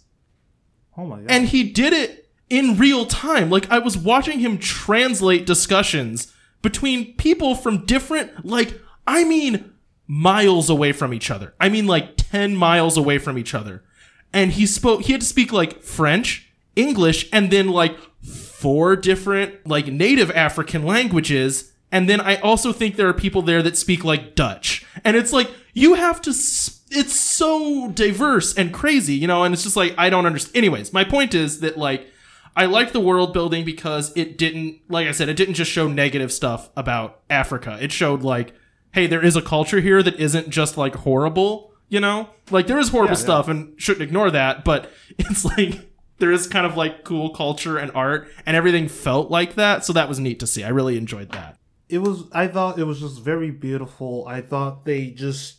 Oh 0.99 1.07
my 1.07 1.19
god! 1.19 1.27
and 1.31 1.49
he 1.49 1.63
did 1.63 1.93
it 1.93 2.29
in 2.51 2.77
real 2.77 3.07
time. 3.07 3.49
Like 3.51 3.71
I 3.71 3.79
was 3.79 3.97
watching 3.97 4.41
him 4.41 4.59
translate 4.59 5.47
discussions 5.47 6.35
between 6.61 7.15
people 7.15 7.55
from 7.55 7.87
different, 7.87 8.45
like 8.45 8.81
I 9.07 9.25
mean, 9.25 9.73
miles 10.07 10.69
away 10.69 10.93
from 10.93 11.15
each 11.15 11.31
other. 11.31 11.55
I 11.61 11.69
mean, 11.69 11.87
like 11.87 12.15
ten 12.17 12.57
miles 12.57 12.97
away 12.97 13.19
from 13.19 13.39
each 13.39 13.55
other. 13.55 13.85
And 14.33 14.53
he 14.53 14.67
spoke. 14.67 15.03
He 15.03 15.13
had 15.13 15.23
to 15.23 15.27
speak 15.27 15.53
like 15.53 15.83
French, 15.83 16.51
English, 16.77 17.29
and 17.33 17.51
then 17.51 17.69
like 17.69 17.97
four 18.23 18.97
different 18.97 19.67
like 19.67 19.87
native 19.87 20.31
African 20.33 20.85
languages. 20.85 21.73
And 21.91 22.09
then 22.09 22.21
I 22.21 22.37
also 22.37 22.73
think 22.73 22.97
there 22.97 23.09
are 23.09 23.15
people 23.15 23.41
there 23.41 23.63
that 23.63 23.79
speak 23.79 24.05
like 24.05 24.35
Dutch. 24.35 24.85
And 25.05 25.17
it's 25.17 25.33
like 25.33 25.51
you 25.73 25.95
have 25.95 26.21
to. 26.23 26.31
s 26.31 26.78
it's 26.91 27.19
so 27.19 27.91
diverse 27.91 28.55
and 28.57 28.73
crazy, 28.73 29.15
you 29.15 29.27
know. 29.27 29.45
And 29.45 29.53
it's 29.55 29.63
just 29.65 29.77
like 29.77 29.95
I 29.99 30.11
don't 30.11 30.27
understand. 30.27 30.57
Anyways, 30.57 30.93
my 30.93 31.05
point 31.05 31.35
is 31.35 31.61
that 31.61 31.77
like 31.77 32.07
I 32.57 32.67
like 32.67 32.93
the 32.93 33.01
world 33.01 33.33
building 33.33 33.65
because 33.65 34.13
it 34.17 34.37
didn't, 34.39 34.81
like 34.89 35.07
I 35.07 35.13
said, 35.13 35.29
it 35.29 35.37
didn't 35.37 35.55
just 35.55 35.71
show 35.71 35.87
negative 35.89 36.33
stuff 36.33 36.71
about 36.77 37.21
Africa. 37.31 37.79
It 37.81 37.93
showed 37.93 38.23
like, 38.23 38.53
hey, 38.93 39.07
there 39.07 39.25
is 39.25 39.37
a 39.37 39.43
culture 39.43 39.81
here 39.81 40.03
that 40.03 40.19
isn't 40.19 40.49
just 40.51 40.77
like 40.77 40.95
horrible, 40.97 41.73
you 41.89 42.01
know? 42.01 42.31
Like 42.51 42.67
there 42.67 42.79
is 42.79 42.89
horrible 42.89 43.13
Yeah, 43.13 43.19
yeah. 43.19 43.25
stuff 43.25 43.49
and 43.49 43.81
shouldn't 43.81 44.03
ignore 44.03 44.31
that, 44.33 44.65
but 44.65 44.91
it's 45.19 45.45
like 45.45 45.89
there 46.19 46.33
is 46.33 46.49
kind 46.49 46.67
of 46.67 46.77
like 46.77 47.05
cool 47.05 47.31
culture 47.31 47.79
and 47.79 47.93
art 47.95 48.29
and 48.45 48.57
everything 48.57 48.89
felt 48.89 49.31
like 49.31 49.55
that, 49.55 49.85
so 49.85 49.93
that 49.93 50.09
was 50.09 50.19
neat 50.19 50.41
to 50.41 50.47
see. 50.47 50.65
I 50.65 50.71
really 50.71 50.97
enjoyed 50.99 51.31
that. 51.31 51.59
it 51.89 51.99
was 51.99 52.25
i 52.33 52.47
thought 52.49 52.79
it 52.79 52.85
was 52.85 52.99
just 53.01 53.21
very 53.23 53.51
beautiful 53.53 54.27
i 54.29 54.41
thought 54.43 54.85
they 54.85 55.11
just 55.11 55.58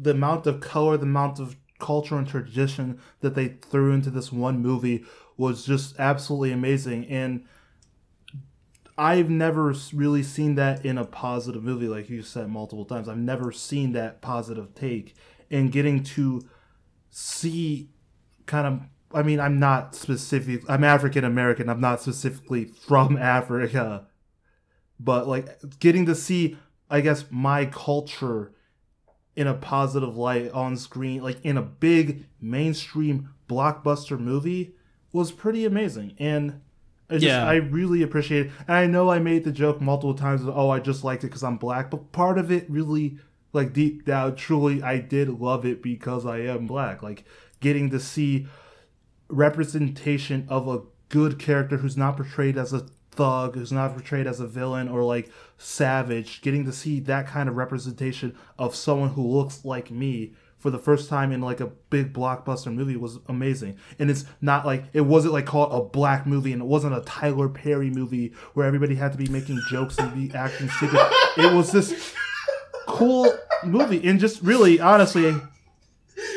the 0.00 0.10
amount 0.12 0.46
of 0.46 0.60
color 0.60 0.96
the 0.96 1.04
amount 1.04 1.38
of 1.38 1.56
culture 1.80 2.16
and 2.16 2.28
tradition 2.28 3.00
that 3.20 3.34
they 3.34 3.48
threw 3.48 3.92
into 3.92 4.10
this 4.10 4.30
one 4.30 4.60
movie 4.60 5.04
was 5.36 5.64
just 5.64 5.98
absolutely 5.98 6.52
amazing. 6.52 7.06
And 7.06 7.44
i've 8.98 9.30
never 9.30 9.74
really 9.94 10.22
seen 10.22 10.56
that 10.56 10.84
in 10.84 10.98
a 10.98 11.04
positive 11.06 11.64
movie 11.64 11.88
like 11.88 12.10
you 12.10 12.22
said 12.22 12.48
multiple 12.48 12.84
times. 12.84 13.08
I've 13.08 13.16
never 13.16 13.50
seen 13.50 13.92
that 13.92 14.20
positive 14.20 14.74
take. 14.74 15.16
And 15.50 15.72
getting 15.72 16.02
to 16.04 16.42
see 17.08 17.88
kind 18.46 18.66
of 18.66 18.80
i 19.12 19.22
mean 19.22 19.40
i'm 19.40 19.58
not 19.58 19.94
specific 19.94 20.62
i'm 20.68 20.84
african 20.84 21.24
american 21.24 21.68
i'm 21.68 21.80
not 21.80 22.00
specifically 22.00 22.66
from 22.66 23.16
africa. 23.36 24.06
But 25.02 25.26
like 25.26 25.48
getting 25.80 26.04
to 26.06 26.14
see 26.14 26.58
i 26.90 27.00
guess 27.00 27.24
my 27.30 27.64
culture 27.64 28.52
in 29.36 29.46
a 29.46 29.54
positive 29.54 30.16
light 30.16 30.50
on 30.52 30.76
screen 30.76 31.22
like 31.22 31.42
in 31.44 31.56
a 31.56 31.62
big 31.62 32.24
mainstream 32.40 33.30
blockbuster 33.48 34.18
movie 34.18 34.74
was 35.12 35.32
pretty 35.32 35.64
amazing 35.64 36.14
and 36.18 36.60
I 37.10 37.14
just, 37.14 37.24
Yeah. 37.24 37.44
I 37.44 37.56
really 37.56 38.02
appreciate 38.02 38.46
it. 38.46 38.52
And 38.68 38.76
I 38.76 38.86
know 38.86 39.10
I 39.10 39.18
made 39.18 39.42
the 39.42 39.50
joke 39.50 39.80
multiple 39.80 40.14
times. 40.14 40.42
Of, 40.42 40.56
oh, 40.56 40.70
I 40.70 40.78
just 40.78 41.02
liked 41.02 41.24
it 41.24 41.26
because 41.26 41.42
I'm 41.42 41.56
black. 41.56 41.90
But 41.90 42.12
part 42.12 42.38
of 42.38 42.52
it 42.52 42.70
really, 42.70 43.18
like 43.52 43.72
deep 43.72 44.04
down, 44.04 44.36
truly, 44.36 44.80
I 44.80 44.98
did 44.98 45.28
love 45.28 45.66
it 45.66 45.82
because 45.82 46.24
I 46.24 46.38
am 46.38 46.68
black. 46.68 47.02
Like 47.02 47.24
getting 47.58 47.90
to 47.90 47.98
see 47.98 48.46
representation 49.28 50.46
of 50.48 50.68
a 50.68 50.82
good 51.08 51.38
character 51.38 51.78
who's 51.78 51.96
not 51.96 52.16
portrayed 52.16 52.56
as 52.56 52.72
a 52.72 52.86
thug, 53.10 53.54
who's 53.54 53.72
not 53.72 53.92
portrayed 53.92 54.26
as 54.26 54.40
a 54.40 54.46
villain 54.46 54.88
or 54.88 55.02
like 55.02 55.30
savage, 55.58 56.40
getting 56.42 56.64
to 56.64 56.72
see 56.72 57.00
that 57.00 57.26
kind 57.26 57.48
of 57.48 57.56
representation 57.56 58.36
of 58.58 58.74
someone 58.74 59.10
who 59.10 59.26
looks 59.26 59.64
like 59.64 59.90
me 59.90 60.32
for 60.58 60.70
the 60.70 60.78
first 60.78 61.08
time 61.08 61.32
in 61.32 61.40
like 61.40 61.60
a 61.60 61.66
big 61.66 62.12
blockbuster 62.12 62.72
movie 62.72 62.96
was 62.96 63.18
amazing. 63.28 63.76
And 63.98 64.10
it's 64.10 64.26
not 64.42 64.66
like 64.66 64.84
it 64.92 65.00
wasn't 65.00 65.32
like 65.32 65.46
called 65.46 65.72
a 65.72 65.82
black 65.88 66.26
movie 66.26 66.52
and 66.52 66.60
it 66.60 66.66
wasn't 66.66 66.94
a 66.94 67.00
Tyler 67.00 67.48
Perry 67.48 67.88
movie 67.90 68.34
where 68.52 68.66
everybody 68.66 68.94
had 68.94 69.12
to 69.12 69.18
be 69.18 69.28
making 69.28 69.60
jokes 69.68 69.98
and 69.98 70.14
be 70.14 70.34
acting 70.36 70.68
stupid. 70.68 71.00
It 71.38 71.54
was 71.54 71.72
this 71.72 72.14
cool 72.86 73.32
movie 73.64 74.06
and 74.06 74.20
just 74.20 74.42
really 74.42 74.80
honestly 74.80 75.34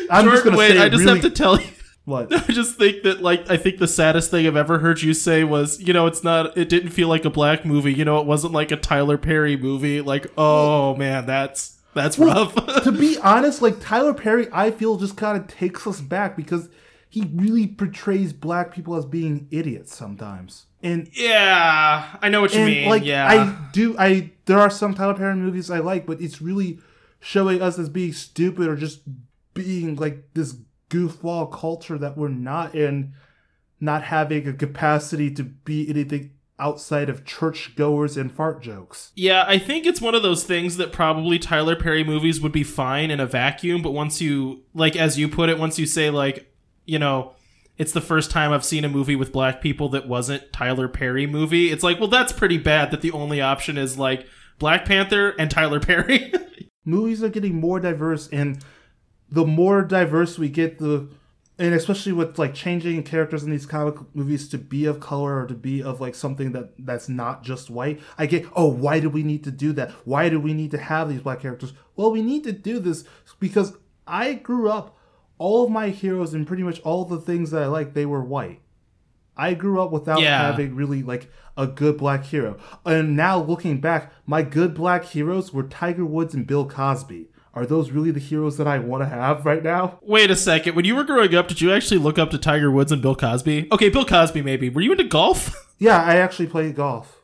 I'm 0.10 0.30
just 0.30 0.44
gonna 0.44 0.58
wait, 0.58 0.72
say 0.72 0.80
I 0.80 0.90
just 0.90 1.04
really, 1.04 1.20
have 1.20 1.22
to 1.24 1.30
tell 1.30 1.60
you. 1.60 1.68
What 2.06 2.34
I 2.50 2.52
just 2.54 2.78
think 2.78 3.04
that 3.04 3.22
like 3.22 3.50
I 3.50 3.58
think 3.58 3.80
the 3.80 3.88
saddest 3.88 4.32
thing 4.32 4.46
I've 4.46 4.56
ever 4.56 4.80
heard 4.80 5.02
you 5.02 5.14
say 5.14 5.44
was, 5.44 5.82
you 5.82 5.94
know, 5.94 6.08
it's 6.08 6.24
not 6.24 6.58
it 6.58 6.70
didn't 6.70 6.90
feel 6.90 7.08
like 7.08 7.26
a 7.26 7.30
black 7.30 7.66
movie, 7.66 7.94
you 7.94 8.06
know, 8.06 8.20
it 8.20 8.26
wasn't 8.26 8.54
like 8.54 8.72
a 8.72 8.78
Tyler 8.78 9.18
Perry 9.18 9.56
movie. 9.56 10.02
Like, 10.02 10.28
oh 10.38 10.96
man, 10.96 11.26
that's 11.26 11.80
that's 11.94 12.18
rough. 12.20 12.54
to 12.84 12.92
be 12.92 13.18
honest, 13.20 13.62
like 13.62 13.80
Tyler 13.80 14.14
Perry, 14.14 14.48
I 14.52 14.72
feel 14.72 14.98
just 14.98 15.16
kind 15.16 15.38
of 15.38 15.48
takes 15.48 15.88
us 15.88 16.02
back 16.02 16.36
because 16.36 16.70
he 17.08 17.30
really 17.34 17.68
portrays 17.68 18.34
black 18.34 18.74
people 18.74 18.96
as 18.96 19.06
being 19.06 19.48
idiots 19.52 19.96
sometimes. 19.96 20.66
And 20.82 21.10
yeah, 21.14 22.18
I 22.22 22.28
know 22.30 22.42
what 22.42 22.54
you 22.54 22.66
mean. 22.66 22.90
like 22.90 23.06
yeah. 23.06 23.28
I 23.28 23.72
do 23.72 23.96
I 23.98 24.32
there 24.46 24.60
are 24.60 24.70
some 24.70 24.94
Tyler 24.94 25.14
Perry 25.14 25.36
movies 25.36 25.72
I 25.72 25.80
like, 25.80 26.06
but 26.06 26.20
it's 26.20 26.42
really 26.42 26.80
showing 27.22 27.62
us 27.62 27.80
as 27.80 27.88
being 27.88 28.12
stupid 28.12 28.68
or 28.68 28.76
just 28.76 29.00
being 29.54 29.96
like 29.96 30.34
this 30.34 30.56
goofball 30.94 31.52
culture 31.52 31.98
that 31.98 32.18
we're 32.18 32.28
not 32.28 32.76
in, 32.76 33.14
not 33.80 34.04
having 34.04 34.48
a 34.48 34.54
capacity 34.54 35.32
to 35.32 35.44
be 35.44 35.90
anything 35.90 36.32
outside 36.60 37.10
of 37.10 37.26
churchgoers 37.26 38.16
and 38.16 38.32
fart 38.32 38.62
jokes. 38.62 39.12
Yeah, 39.16 39.44
I 39.48 39.58
think 39.58 39.86
it's 39.86 40.00
one 40.00 40.14
of 40.16 40.22
those 40.22 40.44
things 40.44 40.78
that 40.78 40.94
probably 40.94 41.40
Tyler 41.40 41.76
Perry 41.76 42.04
movies 42.04 42.40
would 42.42 42.52
be 42.52 42.64
fine 42.64 43.10
in 43.10 43.20
a 43.20 43.26
vacuum, 43.26 43.82
but 43.82 43.92
once 43.92 44.22
you 44.22 44.64
like 44.74 44.96
as 44.96 45.18
you 45.18 45.28
put 45.28 45.50
it, 45.50 45.58
once 45.58 45.80
you 45.80 45.86
say 45.86 46.10
like, 46.10 46.54
you 46.86 47.00
know, 47.00 47.34
it's 47.78 47.92
the 47.92 48.02
first 48.02 48.30
time 48.30 48.52
I've 48.52 48.64
seen 48.64 48.86
a 48.86 48.90
movie 48.90 49.16
with 49.16 49.32
black 49.32 49.62
people 49.62 49.90
that 49.90 50.08
wasn't 50.08 50.54
Tyler 50.54 50.88
Perry 50.88 51.26
movie. 51.26 51.72
It's 51.72 51.84
like, 51.84 52.00
well, 52.00 52.08
that's 52.08 52.32
pretty 52.32 52.60
bad 52.60 52.92
that 52.92 53.02
the 53.02 53.12
only 53.12 53.42
option 53.42 53.78
is 53.78 53.98
like 53.98 54.28
Black 54.60 54.86
Panther 54.86 55.30
and 55.40 55.50
Tyler 55.50 55.80
Perry. 55.80 56.32
movies 56.86 57.24
are 57.24 57.30
getting 57.30 57.60
more 57.60 57.80
diverse 57.80 58.28
and 58.30 58.64
the 59.34 59.46
more 59.46 59.82
diverse 59.82 60.38
we 60.38 60.48
get 60.50 60.78
the 60.80 61.08
and 61.60 61.74
especially 61.76 62.12
with 62.12 62.38
like 62.40 62.54
changing 62.54 63.02
characters 63.04 63.44
in 63.44 63.52
these 63.52 63.66
comic 63.66 63.96
movies 64.16 64.48
to 64.50 64.58
be 64.58 64.86
of 64.86 65.00
color 65.00 65.42
or 65.42 65.48
to 65.48 65.54
be 65.54 65.82
of 65.84 66.02
like 66.02 66.16
something 66.16 66.52
that 66.52 66.72
that's 66.80 67.08
not 67.08 67.44
just 67.44 67.70
white 67.70 68.00
i 68.18 68.26
get 68.26 68.46
oh 68.56 68.68
why 68.68 69.00
do 69.00 69.10
we 69.10 69.24
need 69.24 69.44
to 69.44 69.52
do 69.52 69.72
that 69.74 69.92
why 70.04 70.30
do 70.30 70.40
we 70.40 70.54
need 70.54 70.72
to 70.72 70.78
have 70.78 71.10
these 71.10 71.22
black 71.22 71.40
characters 71.42 71.74
well 71.96 72.12
we 72.12 72.22
need 72.22 72.44
to 72.44 72.52
do 72.52 72.80
this 72.80 73.04
because 73.40 73.74
i 74.08 74.34
grew 74.34 74.70
up 74.70 74.98
all 75.38 75.64
of 75.64 75.70
my 75.72 75.90
heroes 75.90 76.34
and 76.34 76.48
pretty 76.48 76.64
much 76.64 76.80
all 76.82 77.06
the 77.06 77.20
things 77.22 77.52
that 77.52 77.64
i 77.64 77.68
like 77.68 77.94
they 77.94 78.06
were 78.06 78.24
white 78.24 78.60
I 79.36 79.56
grew 79.56 79.82
up 79.82 79.92
without 79.92 80.22
Yeah. 80.22 80.46
having 80.46 80.76
really 80.76 81.02
like 81.02 81.28
a 81.58 81.66
good 81.66 81.98
black 81.98 82.24
hero. 82.26 82.56
And 82.86 83.16
now 83.16 83.42
looking 83.42 83.82
back, 83.82 84.14
my 84.28 84.44
good 84.44 84.76
black 84.76 85.06
heroes 85.06 85.52
were 85.52 85.64
Tiger 85.64 86.06
Woods 86.06 86.36
and 86.36 86.46
Bill 86.46 86.68
Cosby. 86.70 87.30
Are 87.56 87.66
those 87.68 87.92
really 87.92 88.10
the 88.10 88.20
heroes 88.20 88.58
that 88.58 88.68
I 88.68 88.80
want 88.80 89.04
to 89.04 89.08
have 89.08 89.46
right 89.46 89.62
now? 89.62 90.00
Wait 90.02 90.32
a 90.32 90.36
second. 90.36 90.76
When 90.76 90.86
you 90.86 90.96
were 90.96 91.04
growing 91.04 91.36
up, 91.36 91.48
did 91.48 91.62
you 91.62 91.72
actually 91.72 92.00
look 92.00 92.18
up 92.18 92.32
to 92.32 92.40
Tiger 92.40 92.72
Woods 92.72 92.92
and 92.92 93.00
Bill 93.02 93.16
Cosby? 93.16 93.68
Okay, 93.72 93.90
Bill 93.90 94.06
Cosby 94.06 94.42
maybe. 94.42 94.70
Were 94.70 94.82
you 94.82 94.92
into 94.92 95.04
golf? 95.04 95.56
Yeah, 95.80 96.02
I 96.02 96.18
actually 96.18 96.48
played 96.48 96.76
golf. 96.78 97.20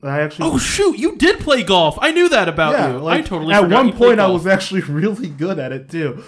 I 0.00 0.20
actually 0.20 0.48
Oh 0.48 0.58
shoot, 0.58 0.96
you 0.96 1.16
did 1.16 1.40
play 1.40 1.64
golf. 1.64 1.98
I 2.00 2.12
knew 2.12 2.28
that 2.28 2.48
about 2.48 2.72
yeah, 2.72 2.92
you. 2.92 2.98
like, 2.98 3.20
I 3.20 3.22
totally 3.22 3.52
at 3.52 3.62
forgot 3.62 3.74
one 3.74 3.86
you 3.88 3.92
point 3.94 4.20
I 4.20 4.28
was 4.28 4.46
actually 4.56 4.82
really 4.82 5.28
good 5.28 5.58
at 5.58 5.72
it 5.72 5.90
too. 5.90 6.22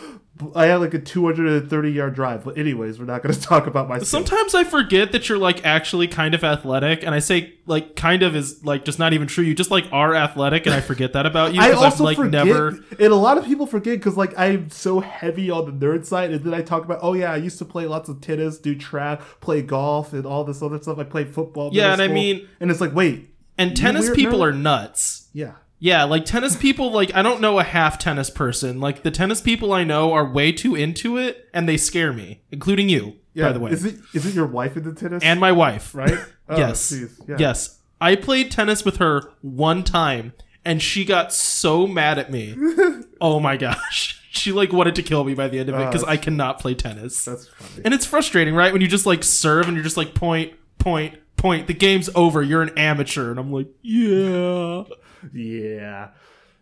I 0.54 0.66
had 0.66 0.76
like 0.76 0.94
a 0.94 0.98
230 0.98 1.90
yard 1.92 2.14
drive. 2.14 2.44
But 2.44 2.58
anyways, 2.58 2.98
we're 2.98 3.04
not 3.04 3.22
going 3.22 3.34
to 3.38 3.40
talk 3.40 3.66
about 3.66 3.88
my. 3.88 3.98
Sometimes 4.00 4.54
I 4.54 4.64
forget 4.64 5.12
that 5.12 5.28
you're 5.28 5.38
like 5.38 5.64
actually 5.64 6.08
kind 6.08 6.34
of 6.34 6.42
athletic, 6.44 7.02
and 7.04 7.14
I 7.14 7.18
say 7.18 7.54
like 7.66 7.96
kind 7.96 8.22
of 8.22 8.34
is 8.34 8.64
like 8.64 8.84
just 8.84 8.98
not 8.98 9.12
even 9.12 9.26
true. 9.28 9.44
You 9.44 9.54
just 9.54 9.70
like 9.70 9.84
are 9.92 10.14
athletic, 10.14 10.66
and 10.66 10.74
I 10.74 10.80
forget 10.80 11.12
that 11.12 11.26
about 11.26 11.54
you. 11.54 11.60
I 11.62 11.72
also 11.72 12.04
like 12.04 12.16
forget, 12.16 12.46
never. 12.46 12.68
and 12.68 13.12
a 13.12 13.14
lot 13.16 13.38
of 13.38 13.44
people 13.44 13.66
forget 13.66 13.98
because 13.98 14.16
like 14.16 14.36
I'm 14.38 14.70
so 14.70 15.00
heavy 15.00 15.50
on 15.50 15.66
the 15.78 15.86
nerd 15.86 16.04
side, 16.04 16.30
and 16.32 16.42
then 16.44 16.54
I 16.54 16.62
talk 16.62 16.84
about, 16.84 16.98
oh 17.02 17.14
yeah, 17.14 17.32
I 17.32 17.36
used 17.36 17.58
to 17.58 17.64
play 17.64 17.86
lots 17.86 18.08
of 18.08 18.20
tennis, 18.20 18.58
do 18.58 18.74
track, 18.74 19.20
play 19.40 19.62
golf, 19.62 20.12
and 20.12 20.26
all 20.26 20.44
this 20.44 20.62
other 20.62 20.78
stuff. 20.80 20.98
I 20.98 21.04
played 21.04 21.32
football. 21.34 21.70
Yeah, 21.72 21.92
and 21.92 22.02
I 22.02 22.08
mean- 22.08 22.48
and 22.60 22.70
it's 22.70 22.80
like, 22.80 22.94
wait, 22.94 23.30
And 23.58 23.76
tennis 23.76 24.10
people 24.10 24.40
nerd. 24.40 24.42
are 24.48 24.52
nuts. 24.52 25.28
yeah, 25.32 25.52
Yeah, 25.82 26.04
like 26.04 26.24
tennis 26.24 26.54
people, 26.56 26.92
like 26.92 27.12
I 27.12 27.22
don't 27.22 27.40
know 27.40 27.58
a 27.58 27.64
half 27.64 27.98
tennis 27.98 28.30
person. 28.30 28.78
Like 28.78 29.02
the 29.02 29.10
tennis 29.10 29.40
people 29.40 29.72
I 29.72 29.82
know 29.82 30.12
are 30.12 30.24
way 30.24 30.52
too 30.52 30.76
into 30.76 31.16
it, 31.18 31.48
and 31.52 31.68
they 31.68 31.76
scare 31.76 32.12
me, 32.12 32.40
including 32.52 32.88
you, 32.88 33.16
yeah. 33.34 33.48
by 33.48 33.52
the 33.52 33.58
way, 33.58 33.72
is 33.72 33.84
it 33.84 33.96
is 34.14 34.24
it 34.24 34.32
your 34.32 34.46
wife 34.46 34.76
into 34.76 34.94
tennis? 34.94 35.24
and 35.24 35.40
my 35.40 35.50
wife. 35.50 35.92
right? 35.94 36.14
Oh, 36.48 36.56
yes, 36.58 36.92
yeah. 37.26 37.36
yes. 37.38 37.78
I 38.00 38.14
played 38.14 38.50
tennis 38.50 38.84
with 38.84 38.98
her 38.98 39.22
one 39.40 39.82
time, 39.84 40.34
and 40.64 40.82
she 40.82 41.04
got 41.04 41.32
so 41.32 41.86
mad 41.86 42.18
at 42.18 42.30
me. 42.30 42.54
oh 43.20 43.40
my 43.40 43.56
gosh, 43.56 44.20
she 44.30 44.52
like 44.52 44.72
wanted 44.72 44.94
to 44.96 45.02
kill 45.02 45.24
me 45.24 45.34
by 45.34 45.48
the 45.48 45.58
end 45.58 45.68
of 45.68 45.76
it 45.80 45.86
because 45.86 46.04
Uh, 46.04 46.08
I 46.10 46.16
cannot 46.16 46.60
play 46.60 46.74
tennis. 46.74 47.24
that's 47.24 47.48
funny. 47.48 47.84
And 47.84 47.92
it's 47.94 48.04
frustrating, 48.04 48.54
right? 48.54 48.72
When 48.72 48.82
you 48.82 48.88
just 48.88 49.06
like 49.06 49.24
serve 49.24 49.66
and 49.66 49.74
you're 49.76 49.84
just 49.84 49.96
like 49.96 50.14
point, 50.14 50.52
point, 50.78 51.18
point. 51.36 51.66
The 51.68 51.74
game's 51.74 52.08
over. 52.14 52.40
You're 52.42 52.62
an 52.62 52.76
amateur, 52.78 53.30
and 53.30 53.40
I'm 53.40 53.50
like, 53.52 53.68
yeah. 53.82 54.84
Yeah. 55.32 56.08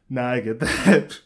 Now 0.09 0.29
I 0.33 0.41
get 0.41 0.61
that. 0.61 1.21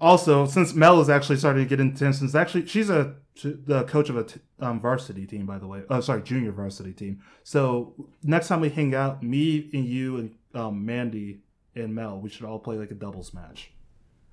Also, 0.00 0.46
since 0.46 0.74
Mel 0.74 1.00
is 1.00 1.08
actually 1.08 1.36
starting 1.36 1.64
to 1.64 1.68
get 1.68 1.80
into 1.80 2.12
since 2.12 2.34
actually 2.34 2.66
she's 2.66 2.90
a 2.90 3.14
the 3.42 3.84
coach 3.84 4.08
of 4.10 4.16
a 4.16 4.24
t- 4.24 4.40
um, 4.60 4.80
varsity 4.80 5.26
team, 5.26 5.46
by 5.46 5.58
the 5.58 5.66
way. 5.66 5.82
Oh, 5.88 6.00
sorry, 6.00 6.22
junior 6.22 6.50
varsity 6.52 6.92
team. 6.92 7.22
So 7.44 7.94
next 8.22 8.48
time 8.48 8.60
we 8.60 8.68
hang 8.68 8.94
out, 8.94 9.22
me 9.22 9.70
and 9.72 9.84
you 9.84 10.16
and 10.16 10.34
um, 10.54 10.84
Mandy 10.84 11.40
and 11.76 11.94
Mel, 11.94 12.18
we 12.20 12.28
should 12.30 12.44
all 12.46 12.58
play 12.58 12.76
like 12.76 12.90
a 12.90 12.94
doubles 12.94 13.32
match. 13.32 13.70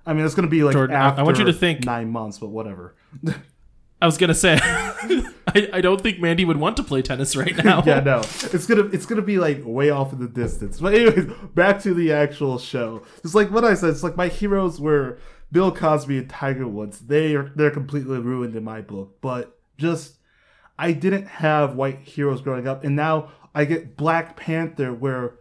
I 0.04 0.12
mean, 0.12 0.24
it's 0.24 0.34
gonna 0.34 0.48
be 0.48 0.62
like 0.64 0.72
Jordan, 0.74 0.96
I- 0.96 1.16
I 1.16 1.22
want 1.22 1.38
you 1.38 1.44
to 1.44 1.52
think- 1.52 1.84
nine 1.84 2.10
months, 2.10 2.38
but 2.38 2.48
whatever. 2.48 2.94
I 4.00 4.06
was 4.06 4.18
gonna 4.18 4.34
say, 4.34 4.58
I, 4.62 5.68
I 5.72 5.80
don't 5.80 6.00
think 6.00 6.20
Mandy 6.20 6.44
would 6.44 6.58
want 6.58 6.76
to 6.76 6.82
play 6.82 7.00
tennis 7.02 7.34
right 7.34 7.56
now. 7.64 7.82
yeah, 7.86 8.00
no, 8.00 8.18
it's 8.20 8.66
gonna 8.66 8.84
it's 8.86 9.06
gonna 9.06 9.22
be 9.22 9.38
like 9.38 9.62
way 9.64 9.90
off 9.90 10.12
in 10.12 10.18
the 10.18 10.28
distance. 10.28 10.80
But 10.80 10.94
anyways, 10.94 11.32
back 11.54 11.80
to 11.82 11.94
the 11.94 12.12
actual 12.12 12.58
show. 12.58 13.02
It's 13.24 13.34
like 13.34 13.50
what 13.50 13.64
I 13.64 13.74
said. 13.74 13.90
It's 13.90 14.02
like 14.02 14.16
my 14.16 14.28
heroes 14.28 14.80
were 14.80 15.18
Bill 15.50 15.72
Cosby 15.72 16.18
and 16.18 16.28
Tiger 16.28 16.68
Woods. 16.68 17.00
They 17.00 17.34
are 17.34 17.50
they're 17.56 17.70
completely 17.70 18.18
ruined 18.18 18.54
in 18.54 18.64
my 18.64 18.82
book. 18.82 19.16
But 19.22 19.58
just 19.78 20.16
I 20.78 20.92
didn't 20.92 21.26
have 21.26 21.74
white 21.74 22.00
heroes 22.00 22.42
growing 22.42 22.68
up, 22.68 22.84
and 22.84 22.94
now 22.96 23.30
I 23.54 23.64
get 23.64 23.96
Black 23.96 24.36
Panther 24.36 24.92
where 24.92 25.36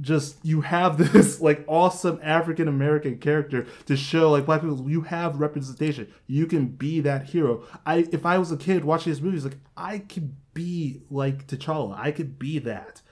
just 0.00 0.36
you 0.44 0.60
have 0.60 0.98
this 1.12 1.40
like 1.40 1.64
awesome 1.66 2.20
African 2.22 2.68
American 2.68 3.18
character 3.18 3.66
to 3.86 3.96
show 3.96 4.30
like 4.30 4.46
black 4.46 4.62
people 4.62 4.90
you 4.90 5.02
have 5.02 5.40
representation. 5.40 6.12
You 6.26 6.46
can 6.46 6.66
be 6.66 7.00
that 7.00 7.30
hero. 7.30 7.64
I 7.86 8.08
if 8.12 8.26
I 8.26 8.38
was 8.38 8.52
a 8.52 8.56
kid 8.56 8.84
watching 8.84 9.12
this 9.12 9.20
movie, 9.20 9.36
it's 9.36 9.44
like 9.44 9.58
I 9.76 9.98
could 9.98 10.34
be 10.54 11.02
like 11.10 11.46
T'Challa. 11.46 11.98
I 11.98 12.12
could 12.12 12.38
be 12.38 12.58
that. 12.60 13.02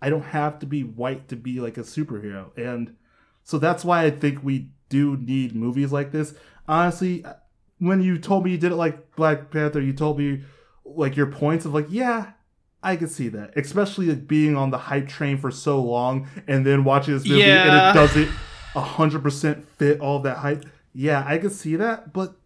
I 0.00 0.10
don't 0.10 0.22
have 0.22 0.58
to 0.60 0.66
be 0.66 0.82
white 0.82 1.28
to 1.28 1.36
be 1.36 1.60
like 1.60 1.78
a 1.78 1.82
superhero. 1.82 2.56
And 2.56 2.96
so 3.42 3.58
that's 3.58 3.84
why 3.84 4.04
I 4.04 4.10
think 4.10 4.42
we 4.42 4.68
do 4.88 5.16
need 5.16 5.54
movies 5.54 5.92
like 5.92 6.12
this. 6.12 6.34
Honestly, 6.68 7.24
uh, 7.24 7.34
when 7.78 8.02
you 8.02 8.18
told 8.18 8.44
me 8.44 8.52
you 8.52 8.58
did 8.58 8.72
it 8.72 8.76
like 8.76 9.14
Black 9.16 9.50
Panther, 9.50 9.80
you 9.80 9.92
told 9.92 10.18
me 10.18 10.42
like 10.84 11.16
your 11.16 11.26
points 11.26 11.64
of 11.64 11.74
like, 11.74 11.86
yeah, 11.88 12.32
I 12.82 12.96
could 12.96 13.10
see 13.10 13.28
that, 13.28 13.56
especially 13.56 14.06
like, 14.06 14.28
being 14.28 14.56
on 14.56 14.70
the 14.70 14.78
hype 14.78 15.08
train 15.08 15.38
for 15.38 15.50
so 15.50 15.82
long 15.82 16.28
and 16.46 16.64
then 16.64 16.84
watching 16.84 17.14
this 17.14 17.26
movie 17.26 17.42
and 17.42 17.96
it 17.96 18.00
doesn't 18.00 18.30
hundred 18.74 19.22
percent 19.22 19.66
fit 19.78 20.00
all 20.00 20.20
that 20.20 20.36
hype. 20.38 20.64
Yeah, 20.92 21.24
I 21.26 21.38
could 21.38 21.52
see 21.52 21.76
that, 21.76 22.12
but 22.12 22.36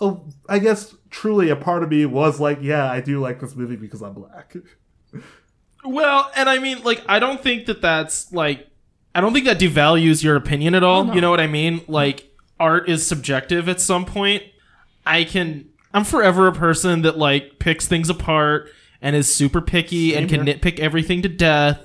oh, 0.00 0.24
I 0.48 0.58
guess 0.58 0.94
truly 1.10 1.50
a 1.50 1.56
part 1.56 1.82
of 1.82 1.90
me 1.90 2.06
was 2.06 2.40
like, 2.40 2.58
yeah, 2.62 2.90
I 2.90 3.00
do 3.00 3.20
like 3.20 3.40
this 3.40 3.54
movie 3.54 3.76
because 3.76 4.02
I'm 4.02 4.14
black. 4.14 4.54
Well, 5.84 6.28
and 6.34 6.48
I 6.48 6.58
mean, 6.58 6.82
like, 6.82 7.02
I 7.08 7.20
don't 7.20 7.40
think 7.40 7.66
that 7.66 7.80
that's 7.80 8.32
like, 8.32 8.68
I 9.14 9.20
don't 9.20 9.32
think 9.32 9.46
that 9.46 9.60
devalues 9.60 10.24
your 10.24 10.34
opinion 10.34 10.74
at 10.74 10.82
all. 10.82 11.04
no. 11.04 11.14
You 11.14 11.20
know 11.20 11.30
what 11.30 11.40
I 11.40 11.46
mean? 11.46 11.82
Like, 11.86 12.30
art 12.58 12.88
is 12.88 13.06
subjective 13.06 13.68
at 13.68 13.80
some 13.80 14.04
point. 14.04 14.42
I 15.06 15.22
can, 15.22 15.68
I'm 15.94 16.04
forever 16.04 16.48
a 16.48 16.52
person 16.52 17.02
that 17.02 17.16
like 17.16 17.60
picks 17.60 17.86
things 17.86 18.10
apart 18.10 18.70
and 19.00 19.14
is 19.14 19.32
super 19.32 19.60
picky 19.60 20.14
and 20.14 20.28
can 20.28 20.46
here. 20.46 20.54
nitpick 20.54 20.78
everything 20.78 21.22
to 21.22 21.28
death. 21.28 21.84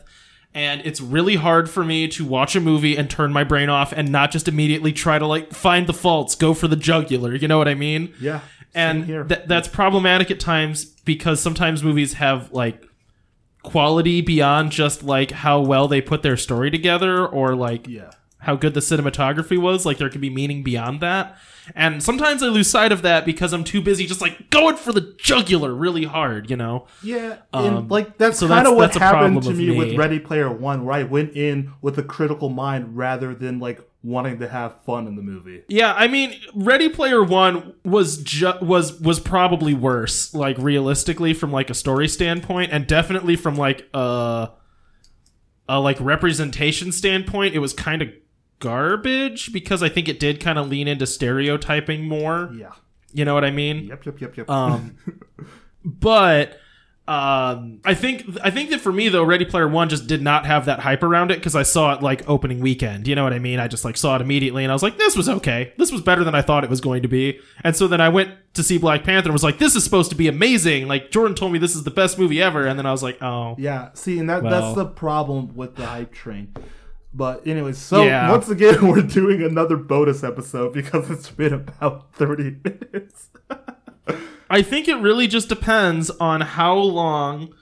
And 0.55 0.81
it's 0.85 1.01
really 1.01 1.35
hard 1.35 1.67
for 1.69 1.83
me 1.83 2.07
to 2.09 2.25
watch 2.25 2.55
a 2.55 2.59
movie 2.59 2.95
and 2.95 3.09
turn 3.09 3.33
my 3.33 3.43
brain 3.43 3.69
off 3.69 3.91
and 3.91 4.11
not 4.11 4.29
just 4.29 4.47
immediately 4.47 4.93
try 4.93 5.17
to 5.17 5.25
like 5.25 5.51
find 5.51 5.87
the 5.87 5.93
faults, 5.93 6.35
go 6.35 6.53
for 6.53 6.67
the 6.67 6.75
jugular. 6.75 7.33
You 7.33 7.47
know 7.47 7.57
what 7.57 7.67
I 7.67 7.73
mean? 7.73 8.13
Yeah, 8.19 8.41
and 8.75 9.07
same 9.07 9.27
th- 9.27 9.41
that's 9.47 9.67
problematic 9.67 10.29
at 10.29 10.39
times 10.39 10.85
because 10.85 11.39
sometimes 11.41 11.83
movies 11.83 12.13
have 12.13 12.51
like 12.51 12.85
quality 13.63 14.21
beyond 14.21 14.71
just 14.71 15.03
like 15.03 15.31
how 15.31 15.59
well 15.59 15.87
they 15.87 16.01
put 16.01 16.21
their 16.21 16.37
story 16.37 16.69
together 16.69 17.25
or 17.25 17.55
like 17.55 17.87
yeah. 17.87 18.11
How 18.43 18.55
good 18.55 18.73
the 18.73 18.79
cinematography 18.79 19.57
was 19.57 19.85
like 19.85 19.97
there 19.97 20.09
could 20.09 20.21
be 20.21 20.29
meaning 20.29 20.63
beyond 20.63 21.01
that 21.01 21.37
and 21.75 22.03
sometimes 22.03 22.43
i 22.43 22.47
lose 22.47 22.69
sight 22.69 22.91
of 22.91 23.01
that 23.01 23.25
because 23.25 23.53
i'm 23.53 23.63
too 23.63 23.81
busy 23.81 24.05
just 24.05 24.21
like 24.21 24.49
going 24.49 24.75
for 24.75 24.91
the 24.93 25.15
jugular 25.17 25.73
really 25.73 26.03
hard 26.03 26.49
you 26.49 26.55
know 26.57 26.85
Yeah, 27.01 27.37
Um, 27.53 27.65
and 27.77 27.91
like 27.91 28.17
that's 28.17 28.39
so 28.39 28.47
kind 28.47 28.67
of 28.67 28.75
what 28.75 28.93
happened 28.95 29.41
to 29.43 29.49
of 29.49 29.57
me, 29.57 29.71
with. 29.71 29.95
Ready 29.97 30.19
Player 30.19 30.51
One, 30.51 30.85
where 30.85 30.95
I 30.95 31.03
went 31.03 31.35
in 31.35 31.73
with 31.81 31.97
a 31.97 32.03
critical 32.03 32.49
mind 32.49 32.97
rather 32.97 33.33
than 33.33 33.59
like 33.59 33.79
wanting 34.03 34.39
to 34.39 34.47
have 34.49 34.75
fun 34.85 35.07
in 35.07 35.15
the 35.15 35.21
movie. 35.21 35.63
yeah 35.69 35.93
i 35.93 36.07
mean 36.09 36.33
ready 36.53 36.89
player 36.89 37.23
one 37.23 37.73
was 37.85 38.17
ju- 38.21 38.51
was 38.61 38.99
was 38.99 39.17
probably 39.21 39.73
worse 39.73 40.33
like 40.33 40.57
realistically 40.57 41.33
from 41.33 41.53
like 41.53 41.69
a 41.69 41.73
story 41.73 42.09
standpoint 42.09 42.69
and 42.73 42.85
definitely 42.85 43.37
from 43.37 43.55
like 43.55 43.87
a 43.93 44.49
a 45.69 45.79
like 45.79 45.97
representation 46.01 46.91
standpoint 46.91 47.55
it 47.55 47.59
was 47.59 47.71
kind 47.73 48.01
of 48.01 48.09
garbage 48.63 49.51
because 49.51 49.83
i 49.83 49.89
think 49.89 50.07
it 50.07 50.19
did 50.19 50.39
kind 50.39 50.57
of 50.57 50.67
lean 50.69 50.87
into 50.87 51.05
stereotyping 51.05 52.05
more 52.07 52.49
Yeah. 52.55 52.71
you 53.13 53.25
know 53.25 53.33
what 53.33 53.43
i 53.43 53.51
mean 53.51 53.85
Yep. 53.85 54.05
Yep. 54.05 54.21
Yep. 54.21 54.37
Yep. 54.37 54.49
um 54.49 54.95
but 55.85 56.59
um 57.05 57.81
i 57.83 57.93
think 57.93 58.23
i 58.41 58.49
think 58.49 58.69
that 58.69 58.79
for 58.79 58.93
me 58.93 59.09
though 59.09 59.25
ready 59.25 59.43
player 59.43 59.67
one 59.67 59.89
just 59.89 60.07
did 60.07 60.21
not 60.21 60.45
have 60.45 60.63
that 60.67 60.79
hype 60.79 61.03
around 61.03 61.31
it 61.31 61.37
because 61.37 61.53
i 61.53 61.61
saw 61.61 61.93
it 61.93 62.01
like 62.01 62.23
opening 62.29 62.61
weekend 62.61 63.09
you 63.09 63.13
know 63.13 63.25
what 63.25 63.33
i 63.33 63.39
mean 63.39 63.59
i 63.59 63.67
just 63.67 63.83
like 63.83 63.97
saw 63.97 64.15
it 64.15 64.21
immediately 64.21 64.63
and 64.63 64.71
i 64.71 64.75
was 64.75 64.81
like 64.81 64.97
this 64.97 65.17
was 65.17 65.27
okay 65.27 65.73
this 65.77 65.91
was 65.91 65.99
better 66.01 66.23
than 66.23 66.33
i 66.33 66.41
thought 66.41 66.63
it 66.63 66.69
was 66.69 66.79
going 66.79 67.01
to 67.01 67.09
be 67.09 67.37
and 67.65 67.75
so 67.75 67.87
then 67.89 67.99
i 67.99 68.07
went 68.07 68.31
to 68.53 68.63
see 68.63 68.77
black 68.77 69.03
panther 69.03 69.27
and 69.27 69.33
was 69.33 69.43
like 69.43 69.57
this 69.59 69.75
is 69.75 69.83
supposed 69.83 70.11
to 70.11 70.15
be 70.15 70.29
amazing 70.29 70.87
like 70.87 71.11
jordan 71.11 71.35
told 71.35 71.51
me 71.51 71.59
this 71.59 71.75
is 71.75 71.83
the 71.83 71.91
best 71.91 72.17
movie 72.17 72.41
ever 72.41 72.65
and 72.65 72.79
then 72.79 72.85
i 72.85 72.91
was 72.91 73.03
like 73.03 73.21
oh 73.21 73.53
yeah. 73.59 73.89
See, 73.95 74.17
and 74.17 74.29
that 74.29 74.41
Well- 74.41 74.61
that's 74.61 74.75
the 74.77 74.85
problem 74.85 75.55
with 75.55 75.75
the 75.75 75.85
hype 75.85 76.13
train. 76.13 76.53
But 77.13 77.45
anyways, 77.47 77.77
so 77.77 78.03
Yeah. 78.03 78.31
once 78.31 78.49
again, 78.49 78.87
we're 78.89 79.01
doing 79.01 79.43
another 79.43 79.77
bonus 79.77 80.23
episode 80.23 80.73
because 80.73 81.09
it's 81.11 81.29
been 81.29 81.53
about 81.53 82.13
thirty 82.13 82.55
minutes. 82.63 83.29
I 84.49 84.61
think 84.61 84.87
it 84.87 84.95
really 84.95 85.27
just 85.27 85.49
depends 85.49 86.09
on 86.11 86.41
how 86.41 86.75
long 86.75 87.53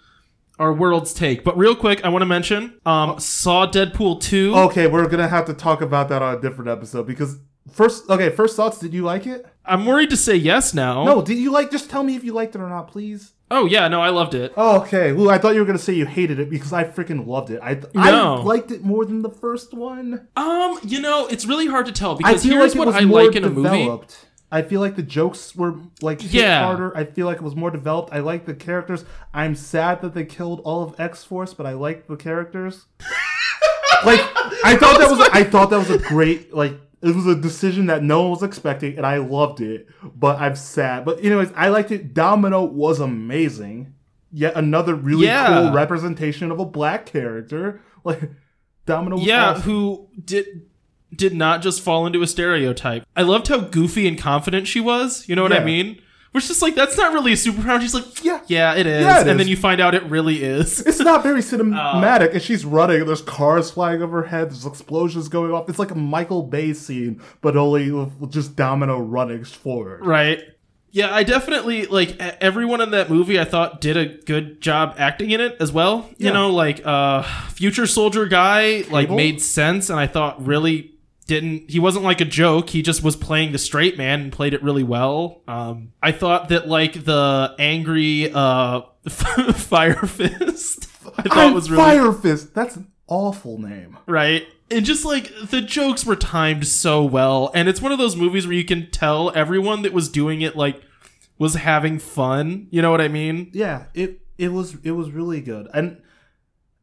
our 0.60 0.74
worlds 0.74 1.14
take. 1.14 1.44
But 1.44 1.58
real 1.58 1.76
quick, 1.76 2.04
I 2.04 2.10
want 2.10 2.22
to 2.22 2.26
mention 2.26 2.80
um, 2.86 3.20
saw 3.20 3.66
Deadpool 3.66 4.22
2. 4.22 4.54
okay, 4.56 4.88
we're 4.88 5.08
gonna 5.08 5.28
have 5.28 5.46
to 5.46 5.54
talk 5.54 5.82
about 5.82 6.10
that 6.10 6.22
on 6.22 6.38
a 6.38 6.42
different 6.42 6.70
episode 6.70 7.08
because 7.08 7.38
first, 7.72 8.10
okay, 8.10 8.30
first 8.30 8.56
thoughts. 8.56 8.80
Did 8.80 8.94
you 8.94 9.04
like 9.04 9.26
it? 9.26 9.46
I'm 9.66 9.86
worried 9.86 10.10
to 10.10 10.18
say 10.18 10.36
yes 10.36 10.74
now. 10.74 11.04
No, 11.06 11.22
did 11.22 11.38
you 11.38 11.52
like? 11.52 11.72
Just 11.72 11.90
tell 11.90 12.04
me 12.04 12.16
if 12.16 12.24
you 12.24 12.34
liked 12.34 12.56
it 12.56 12.60
or 12.62 12.70
not, 12.70 12.88
please. 12.90 13.34
Oh 13.52 13.66
yeah, 13.66 13.88
no, 13.90 14.02
I 14.02 14.10
loved 14.10 14.34
it. 14.34 14.54
Oh, 14.56 14.80
okay. 14.82 15.12
Well, 15.12 15.30
I 15.30 15.38
thought 15.38 15.54
you 15.54 15.60
were 15.60 15.66
gonna 15.66 15.78
say 15.78 15.94
you 15.94 16.06
hated 16.06 16.40
it 16.40 16.50
because 16.50 16.72
I 16.74 16.86
freaking 16.86 17.28
loved 17.28 17.50
it. 17.52 17.60
I 17.62 17.82
No. 17.94 18.36
I 18.38 18.42
liked 18.44 18.72
it 18.72 18.84
more 18.84 19.06
than 19.06 19.22
the 19.22 19.30
first 19.30 19.74
one. 19.74 20.28
Um, 20.38 20.80
you 20.84 21.02
know, 21.02 21.28
it's 21.28 21.46
really 21.46 21.68
hard 21.68 21.86
to 21.88 21.92
tell 21.92 22.16
because 22.16 22.44
here's 22.44 22.76
like 22.76 22.88
what 22.88 22.96
I 22.96 23.02
like 23.02 23.36
in 23.36 23.44
a 23.44 23.50
movie. 23.50 23.92
I 24.54 24.62
feel 24.62 24.82
like 24.82 24.96
the 24.96 25.04
jokes 25.04 25.56
were 25.56 25.76
like 26.02 26.20
Yeah. 26.34 26.64
harder. 26.66 26.96
I 26.96 27.06
feel 27.06 27.26
like 27.26 27.38
it 27.38 27.44
was 27.44 27.56
more 27.56 27.72
developed. 27.72 28.14
I 28.14 28.20
like 28.20 28.46
the 28.46 28.54
characters. 28.54 29.06
I'm 29.34 29.56
sad 29.56 30.02
that 30.02 30.14
they 30.14 30.26
killed 30.26 30.62
all 30.66 30.84
of 30.84 31.00
X 31.00 31.24
Force, 31.24 31.54
but 31.54 31.66
I 31.66 31.74
like 31.74 32.08
the 32.08 32.18
characters. 32.18 32.86
like 34.06 34.20
I 34.66 34.76
thought 34.78 35.00
that 35.00 35.10
was 35.10 35.20
I 35.32 35.44
thought 35.44 35.70
that 35.70 35.78
was 35.78 35.90
a 35.90 35.98
great 36.00 36.54
like 36.54 36.74
it 37.02 37.16
was 37.16 37.26
a 37.28 37.36
decision 37.36 37.88
that 37.88 38.04
no 38.04 38.22
one 38.22 38.32
was 38.32 38.44
expecting, 38.44 38.98
and 38.98 39.06
I 39.06 39.18
loved 39.18 39.62
it. 39.62 39.88
But 40.16 40.40
I'm 40.40 40.56
sad. 40.56 41.06
But 41.06 41.24
anyways, 41.24 41.52
I 41.56 41.70
liked 41.70 41.92
it. 41.92 42.14
Domino 42.14 42.64
was 42.64 43.00
amazing. 43.00 43.94
Yet 44.32 44.56
another 44.56 44.96
really 44.96 45.26
Yeah. 45.26 45.48
cool 45.48 45.72
representation 45.74 46.52
of 46.52 46.60
a 46.60 46.66
black 46.66 47.06
character. 47.06 47.82
Like 48.04 48.32
Domino. 48.88 49.18
Was 49.18 49.26
Yeah, 49.26 49.52
awesome. 49.52 49.62
who 49.64 50.08
did 50.26 50.46
did 51.16 51.36
not 51.36 51.62
just 51.62 51.82
fall 51.82 52.08
into 52.08 52.22
a 52.24 52.28
stereotype. 52.28 53.04
I 53.16 53.22
loved 53.22 53.48
how 53.50 53.60
goofy 53.60 54.08
and 54.08 54.18
confident 54.18 54.66
she 54.68 54.80
was. 54.80 55.28
You 55.30 55.36
know 55.36 55.44
what 55.44 55.54
I 55.54 55.64
mean? 55.64 56.02
Which 56.34 56.50
is 56.50 56.62
like 56.62 56.76
that's 56.76 56.96
not 56.98 57.12
really 57.12 57.34
a 57.34 57.36
superpower. 57.36 57.82
She's 57.82 57.94
like, 57.94 58.24
Yeah. 58.24 58.39
yeah, 58.48 58.74
it 58.76 58.86
is. 58.88 59.02
Yeah, 59.04 59.17
it 59.17 59.22
and 59.22 59.32
is. 59.32 59.38
then 59.38 59.48
you 59.50 59.58
find 59.58 59.82
out 59.82 59.94
it 59.94 60.04
really 60.04 60.41
is. 60.41 60.80
It's 60.80 61.00
not 61.00 61.24
very 61.24 61.41
cinematic, 61.41 62.32
and 62.32 62.41
she's 62.41 62.63
running. 62.63 63.06
There's 63.06 63.22
cars 63.22 63.70
flying 63.72 64.02
over 64.02 64.22
her 64.22 64.28
head. 64.30 64.50
There's 64.50 64.65
explosions 64.65 65.28
going 65.28 65.52
off. 65.52 65.67
It's 65.67 65.78
like 65.80 65.91
a 65.91 65.96
Michael 65.96 66.44
Bay 66.44 66.72
scene, 66.74 67.22
but 67.41 67.58
only 67.58 67.91
with 67.91 68.32
just 68.32 68.56
Domino 68.56 69.00
running 69.00 69.44
forward. 69.44 70.06
Right. 70.06 70.41
Yeah, 70.94 71.13
I 71.13 71.24
definitely 71.24 71.86
like 71.86 72.17
everyone 72.20 72.82
in 72.82 72.91
that 72.91 73.10
movie. 73.10 73.39
I 73.39 73.46
thought 73.46 73.80
did 73.82 73.96
a 73.98 74.06
good 74.06 74.60
job 74.62 74.96
acting 74.98 75.32
in 75.32 75.39
it 75.41 75.56
as 75.62 75.72
well. 75.72 76.10
You 76.17 76.32
know, 76.34 76.50
like 76.50 76.86
uh, 76.86 77.24
future 77.50 77.88
soldier 77.88 78.26
guy 78.26 78.84
like 78.89 79.08
Cable? 79.08 79.15
made 79.15 79.41
sense, 79.41 79.89
and 79.89 79.98
I 80.00 80.08
thought 80.08 80.46
really 80.46 80.94
didn't. 81.32 81.70
He 81.72 81.80
wasn't 81.80 82.04
like 82.04 82.20
a 82.22 82.26
joke. 82.26 82.70
He 82.70 82.82
just 82.82 83.04
was 83.04 83.15
playing 83.15 83.52
the 83.54 83.58
straight 83.58 83.98
man 83.98 84.22
and 84.22 84.32
played 84.32 84.54
it 84.54 84.62
really 84.62 84.84
well. 84.84 85.41
Um, 85.48 85.94
I 86.04 86.12
thought 86.12 86.50
that 86.50 86.67
like 86.67 87.06
the 87.06 87.56
angry 87.58 88.32
uh, 88.34 88.82
Fire 89.10 89.96
Fist. 89.96 90.88
I 91.17 91.22
thought 91.24 91.38
I'm 91.38 91.54
was 91.54 91.72
really 91.72 91.84
Fire 91.84 92.12
Fist. 92.12 92.54
That's 92.54 92.76
an 92.76 92.88
awful 93.08 93.58
name. 93.58 93.98
right 94.06 94.48
and 94.70 94.86
just 94.86 95.04
like 95.04 95.30
the 95.50 95.60
jokes 95.62 96.06
were 96.06 96.15
timed 96.15 96.65
so 96.65 97.04
well 97.04 97.52
and 97.54 97.67
it's 97.67 97.82
one 97.82 97.91
of 97.91 97.98
those 97.98 98.15
movies 98.15 98.48
where 98.48 98.56
you 98.56 98.63
can 98.63 98.89
tell 98.89 99.30
everyone 99.36 99.82
that 99.82 99.91
was 99.91 100.08
doing 100.08 100.39
it 100.41 100.56
like 100.56 100.82
was 101.38 101.56
having 101.56 102.00
fun 102.00 102.67
you 102.72 102.82
know 102.82 102.89
what 102.89 103.02
i 103.02 103.10
mean 103.10 103.50
Yeah, 103.54 103.88
it 103.94 104.22
it 104.38 104.54
was 104.54 104.78
it 104.84 104.91
was 104.91 105.12
really 105.12 105.41
good, 105.41 105.67
and 105.74 106.02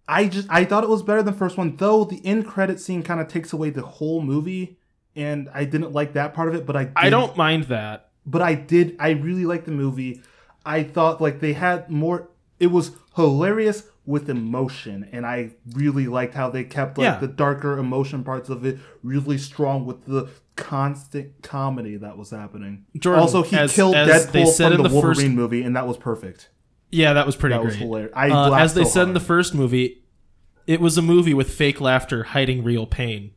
I 0.09 0.27
just 0.27 0.49
I 0.51 0.65
thought 0.65 0.85
it 0.85 0.91
was 0.91 1.03
better 1.03 1.23
than 1.23 1.33
the 1.35 1.39
first 1.39 1.57
one. 1.59 1.77
Though 1.77 2.05
the 2.05 2.25
end 2.25 2.47
credit 2.47 2.81
scene 2.81 3.03
kind 3.03 3.21
of 3.21 3.29
takes 3.29 3.53
away 3.53 3.71
the 3.71 3.83
whole 3.83 4.23
movie, 4.23 4.79
and 5.15 5.49
I 5.53 5.65
didn't 5.65 5.93
like 5.93 6.15
that 6.15 6.33
part 6.35 6.49
of 6.49 6.55
it. 6.55 6.65
But 6.67 6.77
I 6.77 6.91
i 6.97 7.11
don't 7.11 7.37
mind 7.37 7.65
that 7.65 8.11
but 8.27 8.43
I 8.43 8.55
did 8.55 8.97
I 8.99 9.11
really 9.11 9.45
liked 9.45 9.65
the 9.67 9.73
movie. 9.73 10.23
I 10.65 10.83
thought 10.83 11.21
like 11.21 11.41
they 11.41 11.53
had 11.55 11.91
more 11.91 12.29
it 12.59 12.69
was 12.69 12.93
hilarious 13.17 13.85
with 14.07 14.31
emotion 14.31 15.07
and 15.13 15.27
I 15.27 15.51
really 15.75 16.07
liked 16.07 16.33
how 16.35 16.49
they 16.51 16.65
kept 16.65 16.97
like 16.99 17.05
Yeah. 17.05 17.19
the 17.19 17.29
darker 17.29 17.79
emotion 17.79 18.25
parts 18.25 18.49
of 18.49 18.65
it 18.65 18.79
really 19.03 19.37
strong 19.37 19.85
with 19.85 20.07
the 20.07 20.29
constant 20.57 21.43
comedy 21.43 21.97
that 21.97 22.17
was 22.19 22.31
happening. 22.31 22.85
Jordan, 22.99 23.23
also 23.23 23.43
he 23.43 23.57
as- 23.57 23.73
killed 23.75 23.95
as 23.95 24.27
they 24.31 24.43
Deadpool 24.45 24.47
said 24.49 24.65
from 24.73 24.77
in 24.77 24.83
the, 24.83 24.89
the 24.89 24.95
Wolverine 24.95 25.15
first- 25.17 25.29
movie 25.31 25.63
and 25.63 25.77
that 25.77 25.87
was 25.87 25.97
perfect. 25.97 26.49
Yeah 26.91 27.13
that 27.13 27.27
was 27.27 27.37
pretty 27.37 27.55
That 27.55 27.61
great 27.63 27.71
was 27.73 27.77
hilarious. 27.77 28.13
I 28.15 28.31
Uh, 28.31 28.49
laughed 28.51 28.63
as 28.65 28.75
they 28.75 28.85
so 28.85 28.91
said 28.91 29.09
in 29.09 29.15
the 29.15 29.21
first 29.21 29.55
movie 29.55 30.03
it 30.67 30.81
was 30.81 30.99
a 30.99 31.03
movie 31.03 31.35
with 31.35 31.51
fake 31.53 31.81
laughter 31.81 32.25
hiding 32.25 32.63
real 32.65 32.87
pain 32.87 33.33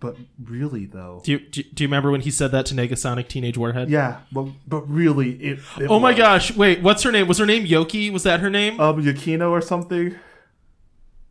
but 0.00 0.16
really 0.42 0.84
though. 0.86 1.20
do 1.24 1.32
you, 1.32 1.38
do, 1.38 1.62
do 1.62 1.84
you 1.84 1.88
remember 1.88 2.10
when 2.10 2.22
he 2.22 2.30
said 2.30 2.50
that 2.52 2.66
to 2.66 2.74
negasonic 2.74 3.28
teenage 3.28 3.56
warhead 3.56 3.88
Yeah, 3.88 4.18
but 4.32 4.46
but 4.66 4.80
really 4.90 5.32
it, 5.42 5.60
it 5.78 5.86
oh 5.88 6.00
my 6.00 6.10
was. 6.10 6.18
gosh 6.18 6.56
wait 6.56 6.82
what's 6.82 7.02
her 7.04 7.12
name 7.12 7.28
was 7.28 7.38
her 7.38 7.46
name 7.46 7.64
yoki 7.66 8.12
was 8.12 8.24
that 8.24 8.40
her 8.40 8.50
name 8.50 8.80
Um 8.80 9.00
Yukino 9.02 9.50
or 9.50 9.60
something. 9.60 10.16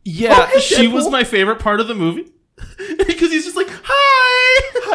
Yeah, 0.04 0.48
Oh, 0.50 0.54
hey, 0.54 0.60
she 0.62 0.88
was 0.88 1.06
Deadpool. 1.06 1.12
my 1.12 1.24
favorite 1.24 1.60
part 1.60 1.80
of 1.80 1.88
the 1.88 1.94
movie 1.96 2.32
because 2.98 3.32
he's 3.32 3.44
just. 3.46 3.51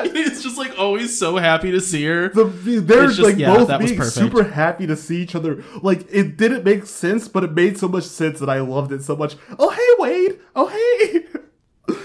he's 0.12 0.42
just 0.42 0.56
like 0.58 0.78
always 0.78 1.18
so 1.18 1.36
happy 1.36 1.70
to 1.72 1.80
see 1.80 2.04
her. 2.04 2.28
the 2.30 2.44
they're 2.44 3.06
just- 3.06 3.20
like 3.20 3.36
yeah, 3.36 3.56
both 3.56 3.78
being 3.80 4.02
super 4.02 4.44
happy 4.44 4.86
to 4.86 4.96
see 4.96 5.22
each 5.22 5.34
other. 5.34 5.62
Like 5.82 6.06
it 6.10 6.36
didn't 6.36 6.64
make 6.64 6.86
sense, 6.86 7.28
but 7.28 7.44
it 7.44 7.52
made 7.52 7.78
so 7.78 7.88
much 7.88 8.04
sense 8.04 8.40
that 8.40 8.48
I 8.48 8.60
loved 8.60 8.92
it 8.92 9.02
so 9.02 9.16
much. 9.16 9.36
Oh 9.58 9.70
hey 9.70 9.88
Wade! 9.98 10.40
Oh 10.54 10.66
hey! 10.68 11.24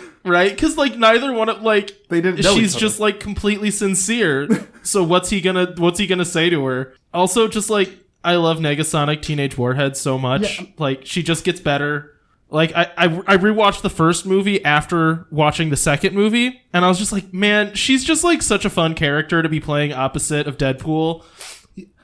right? 0.26 0.52
Because 0.52 0.78
like 0.78 0.98
neither 0.98 1.34
one 1.34 1.50
of 1.50 1.62
like 1.62 2.08
They 2.10 2.22
didn't 2.22 2.44
she's 2.44 2.76
just 2.76 3.00
like 3.00 3.20
completely 3.20 3.72
sincere. 3.72 4.68
so 4.84 5.04
what's 5.04 5.30
he 5.30 5.42
gonna 5.42 5.74
what's 5.78 6.00
he 6.00 6.08
gonna 6.08 6.26
say 6.26 6.50
to 6.50 6.66
her? 6.66 6.94
Also, 7.14 7.48
just 7.48 7.70
like 7.70 7.98
I 8.24 8.36
love 8.36 8.60
Negasonic 8.60 9.22
Teenage 9.22 9.58
Warhead 9.58 9.98
so 9.98 10.18
much. 10.18 10.60
Yeah. 10.60 10.68
Like 10.78 11.06
she 11.06 11.24
just 11.24 11.44
gets 11.44 11.60
better. 11.60 12.16
Like 12.54 12.74
I, 12.76 12.92
I 12.98 13.06
I 13.06 13.38
rewatched 13.38 13.82
the 13.82 13.90
first 13.90 14.26
movie 14.26 14.64
after 14.66 15.26
watching 15.32 15.70
the 15.70 15.78
second 15.78 16.14
movie, 16.14 16.62
and 16.74 16.84
I 16.84 16.90
was 16.90 17.00
just 17.00 17.14
like, 17.14 17.34
man, 17.34 17.74
she's 17.76 18.04
just 18.04 18.26
like 18.26 18.42
such 18.42 18.66
a 18.66 18.70
fun 18.70 18.94
character 18.94 19.42
to 19.42 19.48
be 19.48 19.62
playing 19.62 19.94
opposite 19.94 20.48
of 20.48 20.58
Deadpool. 20.58 21.24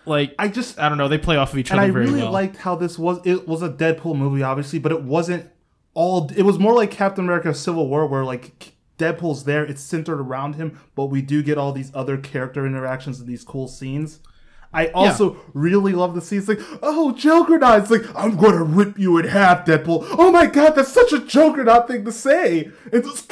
Like 0.06 0.34
I 0.40 0.48
just 0.48 0.80
I 0.80 0.88
don't 0.88 0.98
know, 0.98 1.10
they 1.10 1.18
play 1.18 1.36
off 1.36 1.52
of 1.52 1.60
each 1.60 1.70
other 1.72 1.92
very 1.92 1.92
well. 1.92 2.00
and 2.02 2.08
other 2.08 2.10
I 2.10 2.12
really 2.14 2.24
well. 2.24 2.32
liked 2.32 2.56
how 2.56 2.76
this 2.76 2.98
was. 2.98 3.20
It 3.26 3.46
was 3.46 3.62
a 3.62 3.70
Deadpool 3.70 4.18
movie, 4.18 4.42
obviously, 4.42 4.80
but 4.80 4.94
it 4.94 5.04
wasn't 5.04 5.50
all. 5.94 6.32
It 6.34 6.44
was 6.44 6.58
more 6.58 6.74
like 6.74 6.92
Captain 6.92 7.26
America: 7.26 7.54
Civil 7.54 7.90
War, 7.90 8.08
where 8.08 8.24
like 8.24 8.72
Deadpool's 8.98 9.44
there, 9.44 9.66
it's 9.66 9.82
centered 9.82 10.22
around 10.22 10.56
him, 10.56 10.80
but 10.96 11.08
we 11.08 11.22
do 11.22 11.44
get 11.44 11.58
all 11.58 11.74
these 11.74 11.92
other 11.94 12.18
character 12.18 12.66
interactions 12.66 13.20
and 13.20 13.28
these 13.28 13.44
cool 13.44 13.68
scenes. 13.68 14.22
I 14.74 14.88
also 14.88 15.38
really 15.54 15.94
love 15.94 16.14
the 16.14 16.22
scenes 16.22 16.48
like, 16.48 16.60
oh, 16.84 17.14
Juggernaut. 17.14 17.82
It's 17.82 17.92
like, 17.92 18.04
I'm 18.16 18.36
gonna 18.38 18.64
rip 18.64 19.00
you 19.00 19.18
in 19.18 19.26
half, 19.28 19.66
Deadpool. 19.66 20.06
Oh 20.12 20.30
my 20.32 20.46
god, 20.46 20.72
that's 20.72 20.92
such 20.92 21.14
a 21.14 21.20
Juggernaut 21.20 21.88
thing 21.88 22.04
to 22.06 22.12
say. 22.12 22.70
It's 22.92 23.08
just, 23.08 23.32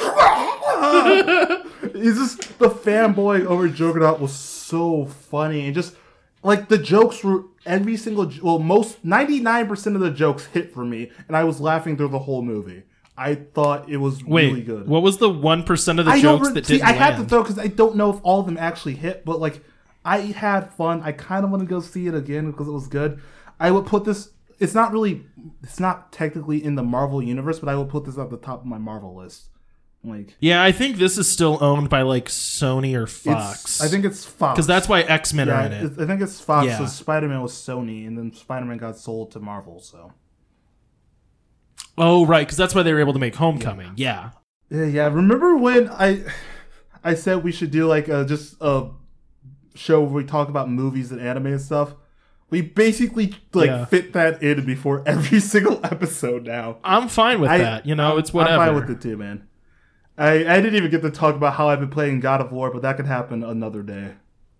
it's 1.94 2.18
just 2.18 2.58
the 2.58 2.70
fanboy 2.70 3.44
over 3.44 3.68
Juggernaut 3.68 4.20
was 4.20 4.32
so 4.32 5.06
funny 5.06 5.66
and 5.66 5.74
just 5.74 5.94
like 6.42 6.68
the 6.68 6.78
jokes 6.78 7.22
were 7.22 7.44
every 7.64 7.96
single 7.96 8.30
well 8.42 8.58
most 8.58 9.04
99% 9.04 9.94
of 9.94 10.00
the 10.00 10.10
jokes 10.10 10.46
hit 10.46 10.72
for 10.72 10.84
me 10.84 11.10
and 11.28 11.36
I 11.36 11.44
was 11.44 11.60
laughing 11.60 11.96
through 11.96 12.08
the 12.08 12.20
whole 12.20 12.42
movie. 12.42 12.82
I 13.18 13.34
thought 13.34 13.88
it 13.88 13.96
was 13.96 14.22
Wait, 14.24 14.48
really 14.48 14.62
good. 14.62 14.86
what 14.88 15.02
was 15.02 15.18
the 15.18 15.30
one 15.30 15.62
percent 15.62 15.98
of 15.98 16.04
the 16.04 16.12
I 16.12 16.20
jokes 16.20 16.50
that 16.50 16.66
see. 16.66 16.74
didn't 16.74 16.88
I 16.88 16.92
had 16.92 17.16
to 17.16 17.24
throw 17.24 17.42
because 17.42 17.58
I 17.58 17.66
don't 17.68 17.96
know 17.96 18.10
if 18.10 18.20
all 18.22 18.40
of 18.40 18.46
them 18.46 18.58
actually 18.58 18.94
hit, 18.94 19.24
but 19.24 19.40
like 19.40 19.62
I 20.06 20.18
had 20.18 20.72
fun. 20.72 21.02
I 21.02 21.12
kind 21.12 21.44
of 21.44 21.50
want 21.50 21.62
to 21.62 21.66
go 21.66 21.80
see 21.80 22.06
it 22.06 22.14
again 22.14 22.50
because 22.50 22.68
it 22.68 22.72
was 22.72 22.86
good. 22.86 23.20
I 23.58 23.70
would 23.70 23.86
put 23.86 24.04
this. 24.04 24.30
It's 24.58 24.74
not 24.74 24.92
really. 24.92 25.26
It's 25.62 25.80
not 25.80 26.12
technically 26.12 26.62
in 26.64 26.76
the 26.76 26.82
Marvel 26.82 27.22
universe, 27.22 27.58
but 27.58 27.68
I 27.68 27.74
will 27.74 27.86
put 27.86 28.04
this 28.04 28.16
at 28.16 28.30
the 28.30 28.36
top 28.36 28.60
of 28.60 28.66
my 28.66 28.78
Marvel 28.78 29.16
list. 29.16 29.48
Like 30.04 30.36
yeah, 30.38 30.62
I 30.62 30.70
think 30.70 30.98
this 30.98 31.18
is 31.18 31.28
still 31.28 31.58
owned 31.60 31.90
by 31.90 32.02
like 32.02 32.26
Sony 32.26 32.94
or. 32.94 33.08
Fox. 33.08 33.80
I 33.80 33.88
think 33.88 34.04
it's 34.04 34.24
Fox 34.24 34.54
because 34.54 34.66
that's 34.68 34.88
why 34.88 35.02
X 35.02 35.34
Men 35.34 35.48
Yeah, 35.48 35.62
are 35.62 35.66
in 35.66 35.72
it. 35.72 36.00
I 36.00 36.06
think 36.06 36.22
it's 36.22 36.40
Fox. 36.40 36.66
Yeah. 36.66 36.78
So 36.78 36.86
Spider 36.86 37.26
Man 37.26 37.42
was 37.42 37.52
Sony, 37.52 38.06
and 38.06 38.16
then 38.16 38.32
Spider 38.32 38.66
Man 38.66 38.78
got 38.78 38.96
sold 38.96 39.32
to 39.32 39.40
Marvel. 39.40 39.80
So 39.80 40.12
Oh, 41.98 42.26
right, 42.26 42.46
because 42.46 42.56
that's 42.56 42.74
why 42.74 42.82
they 42.82 42.92
were 42.92 43.00
able 43.00 43.14
to 43.14 43.18
make 43.18 43.34
Homecoming. 43.34 43.92
Yeah. 43.96 44.30
yeah, 44.70 44.84
yeah. 44.84 45.06
Remember 45.06 45.56
when 45.56 45.88
I 45.88 46.24
I 47.02 47.14
said 47.14 47.42
we 47.42 47.52
should 47.52 47.70
do 47.70 47.86
like 47.86 48.08
a 48.08 48.24
just 48.24 48.56
a 48.60 48.90
show 49.76 50.00
where 50.02 50.10
we 50.10 50.24
talk 50.24 50.48
about 50.48 50.70
movies 50.70 51.12
and 51.12 51.20
anime 51.20 51.46
and 51.46 51.60
stuff? 51.60 51.94
We 52.50 52.60
basically 52.60 53.34
like 53.54 53.66
Yeah. 53.68 53.84
fit 53.86 54.12
that 54.12 54.42
in 54.42 54.64
before 54.64 55.02
every 55.06 55.40
single 55.52 55.80
episode 55.84 56.44
now. 56.46 56.78
I'm 56.84 57.08
fine 57.08 57.40
with 57.40 57.50
I- 57.50 57.58
that. 57.58 57.86
You 57.86 57.94
know, 57.94 58.16
it's 58.18 58.32
whatever. 58.32 58.62
I'm 58.62 58.68
fine 58.68 58.74
with 58.76 58.90
it 58.90 59.00
too, 59.00 59.16
man. 59.16 59.46
I 60.18 60.30
I 60.46 60.60
didn't 60.60 60.76
even 60.76 60.90
get 60.90 61.02
to 61.02 61.10
talk 61.10 61.34
about 61.34 61.54
how 61.54 61.68
I've 61.68 61.80
been 61.80 61.90
playing 61.90 62.20
God 62.20 62.40
of 62.40 62.52
War, 62.52 62.70
but 62.72 62.82
that 62.82 62.96
could 62.96 63.06
happen 63.06 63.42
another 63.44 63.82
day. 63.82 64.12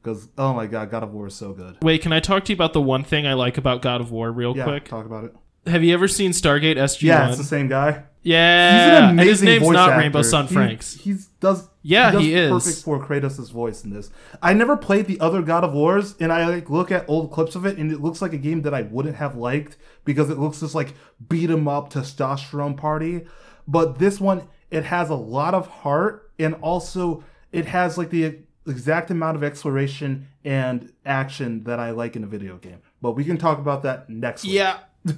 Because 0.02 0.28
oh 0.36 0.52
my 0.52 0.66
god, 0.66 0.90
God 0.90 1.02
of 1.02 1.12
War 1.12 1.28
is 1.28 1.34
so 1.34 1.52
good. 1.52 1.78
Wait, 1.82 2.02
can 2.02 2.12
I 2.12 2.20
talk 2.20 2.44
to 2.44 2.52
you 2.52 2.56
about 2.56 2.72
the 2.72 2.80
one 2.82 3.02
thing 3.04 3.26
I 3.26 3.32
like 3.34 3.56
about 3.58 3.82
God 3.82 4.00
of 4.00 4.10
War 4.10 4.30
real 4.30 4.56
Yeah, 4.56 4.64
quick? 4.64 4.84
talk 4.86 5.06
about 5.06 5.24
it. 5.24 5.34
Have 5.66 5.82
you 5.82 5.92
ever 5.94 6.06
seen 6.08 6.30
Stargate 6.30 6.76
SG1? 6.76 7.02
Yeah, 7.02 7.28
it's 7.28 7.38
the 7.38 7.44
same 7.44 7.66
guy. 7.68 8.04
Yeah. 8.26 8.72
He's 8.72 8.96
an 9.12 9.18
and 9.18 9.20
his 9.28 9.42
name's 9.42 9.64
voice 9.64 9.74
not 9.74 9.90
actor. 9.90 10.00
Rainbow 10.00 10.22
Sun 10.22 10.46
He- 10.48 10.54
Francks. 10.54 10.94
He's 10.94 11.26
does 11.40 11.68
Yeah, 11.82 12.10
does 12.10 12.22
he 12.22 12.34
is. 12.34 12.50
perfect 12.50 12.82
for 12.84 13.04
Kratos' 13.06 13.52
voice 13.52 13.84
in 13.84 13.90
this. 13.90 14.10
I 14.42 14.52
never 14.52 14.76
played 14.76 15.06
the 15.06 15.20
other 15.20 15.42
God 15.42 15.62
of 15.64 15.72
Wars, 15.72 16.16
and 16.18 16.32
I 16.32 16.46
like 16.48 16.68
look 16.68 16.90
at 16.90 17.04
old 17.08 17.30
clips 17.30 17.54
of 17.54 17.64
it, 17.64 17.78
and 17.78 17.92
it 17.92 18.00
looks 18.00 18.20
like 18.20 18.32
a 18.32 18.38
game 18.38 18.62
that 18.62 18.74
I 18.74 18.82
wouldn't 18.82 19.16
have 19.16 19.36
liked 19.36 19.76
because 20.04 20.28
it 20.30 20.38
looks 20.38 20.60
just 20.60 20.74
like 20.74 20.94
beat 21.28 21.50
'em 21.50 21.68
up 21.68 21.92
testosterone 21.92 22.76
party. 22.76 23.26
But 23.68 23.98
this 24.00 24.20
one, 24.20 24.42
it 24.70 24.84
has 24.84 25.08
a 25.10 25.14
lot 25.14 25.54
of 25.54 25.68
heart, 25.68 26.30
and 26.38 26.54
also 26.54 27.22
it 27.52 27.66
has 27.66 27.96
like 27.96 28.10
the 28.10 28.38
exact 28.66 29.10
amount 29.12 29.36
of 29.36 29.44
exploration 29.44 30.26
and 30.44 30.92
action 31.04 31.62
that 31.64 31.78
I 31.78 31.92
like 31.92 32.16
in 32.16 32.24
a 32.24 32.26
video 32.26 32.56
game. 32.56 32.78
But 33.00 33.12
we 33.12 33.22
can 33.24 33.36
talk 33.36 33.58
about 33.58 33.84
that 33.84 34.10
next 34.10 34.42
week. 34.42 34.54
Yeah. 34.54 34.78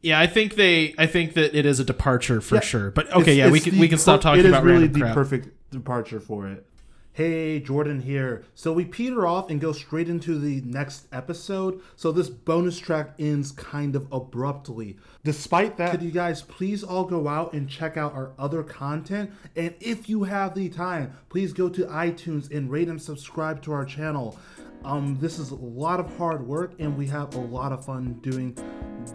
Yeah, 0.00 0.20
I 0.20 0.26
think 0.26 0.54
they. 0.54 0.94
I 0.96 1.06
think 1.06 1.34
that 1.34 1.56
it 1.58 1.66
is 1.66 1.80
a 1.80 1.84
departure 1.84 2.40
for 2.40 2.56
Yeah. 2.56 2.60
sure. 2.60 2.90
But 2.90 3.08
okay, 3.10 3.20
It's- 3.32 3.36
yeah, 3.36 3.50
we 3.50 3.60
can 3.60 3.74
the 3.74 3.80
we 3.80 3.88
can 3.88 3.98
stop 3.98 4.20
per- 4.20 4.22
talking 4.22 4.40
it 4.40 4.46
is 4.46 4.52
about 4.52 4.64
really 4.64 4.86
the 4.86 5.00
crap. 5.00 5.14
perfect 5.14 5.48
departure 5.70 6.20
for 6.20 6.46
it. 6.48 6.64
Hey, 7.12 7.58
Jordan 7.58 8.02
here. 8.02 8.44
So 8.54 8.72
we 8.72 8.84
peter 8.84 9.26
off 9.26 9.50
and 9.50 9.60
go 9.60 9.72
straight 9.72 10.08
into 10.08 10.38
the 10.38 10.60
next 10.64 11.08
episode. 11.12 11.80
So 11.96 12.12
this 12.12 12.30
bonus 12.30 12.78
track 12.78 13.14
ends 13.18 13.50
kind 13.50 13.96
of 13.96 14.06
abruptly. 14.12 14.98
Despite 15.24 15.78
that, 15.78 15.90
could 15.90 16.02
you 16.02 16.12
guys 16.12 16.42
please 16.42 16.84
all 16.84 17.02
go 17.04 17.26
out 17.26 17.52
and 17.54 17.68
check 17.68 17.96
out 17.96 18.14
our 18.14 18.30
other 18.38 18.62
content? 18.62 19.32
And 19.56 19.74
if 19.80 20.08
you 20.08 20.22
have 20.24 20.54
the 20.54 20.68
time, 20.68 21.14
please 21.28 21.52
go 21.52 21.68
to 21.70 21.86
iTunes 21.86 22.54
and 22.56 22.70
rate 22.70 22.86
and 22.88 23.02
subscribe 23.02 23.62
to 23.62 23.72
our 23.72 23.84
channel. 23.84 24.38
Um, 24.84 25.18
this 25.20 25.38
is 25.38 25.50
a 25.50 25.56
lot 25.56 26.00
of 26.00 26.16
hard 26.16 26.46
work, 26.46 26.74
and 26.78 26.96
we 26.96 27.06
have 27.08 27.34
a 27.34 27.40
lot 27.40 27.72
of 27.72 27.84
fun 27.84 28.18
doing 28.20 28.56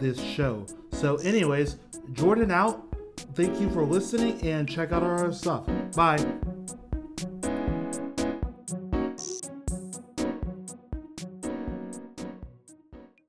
this 0.00 0.20
show. 0.20 0.66
So, 0.92 1.16
anyways, 1.16 1.76
Jordan 2.12 2.50
out. 2.50 2.86
Thank 3.34 3.60
you 3.60 3.70
for 3.70 3.84
listening 3.84 4.40
and 4.42 4.68
check 4.68 4.92
out 4.92 5.02
our 5.02 5.32
stuff. 5.32 5.66
Bye. 5.94 6.24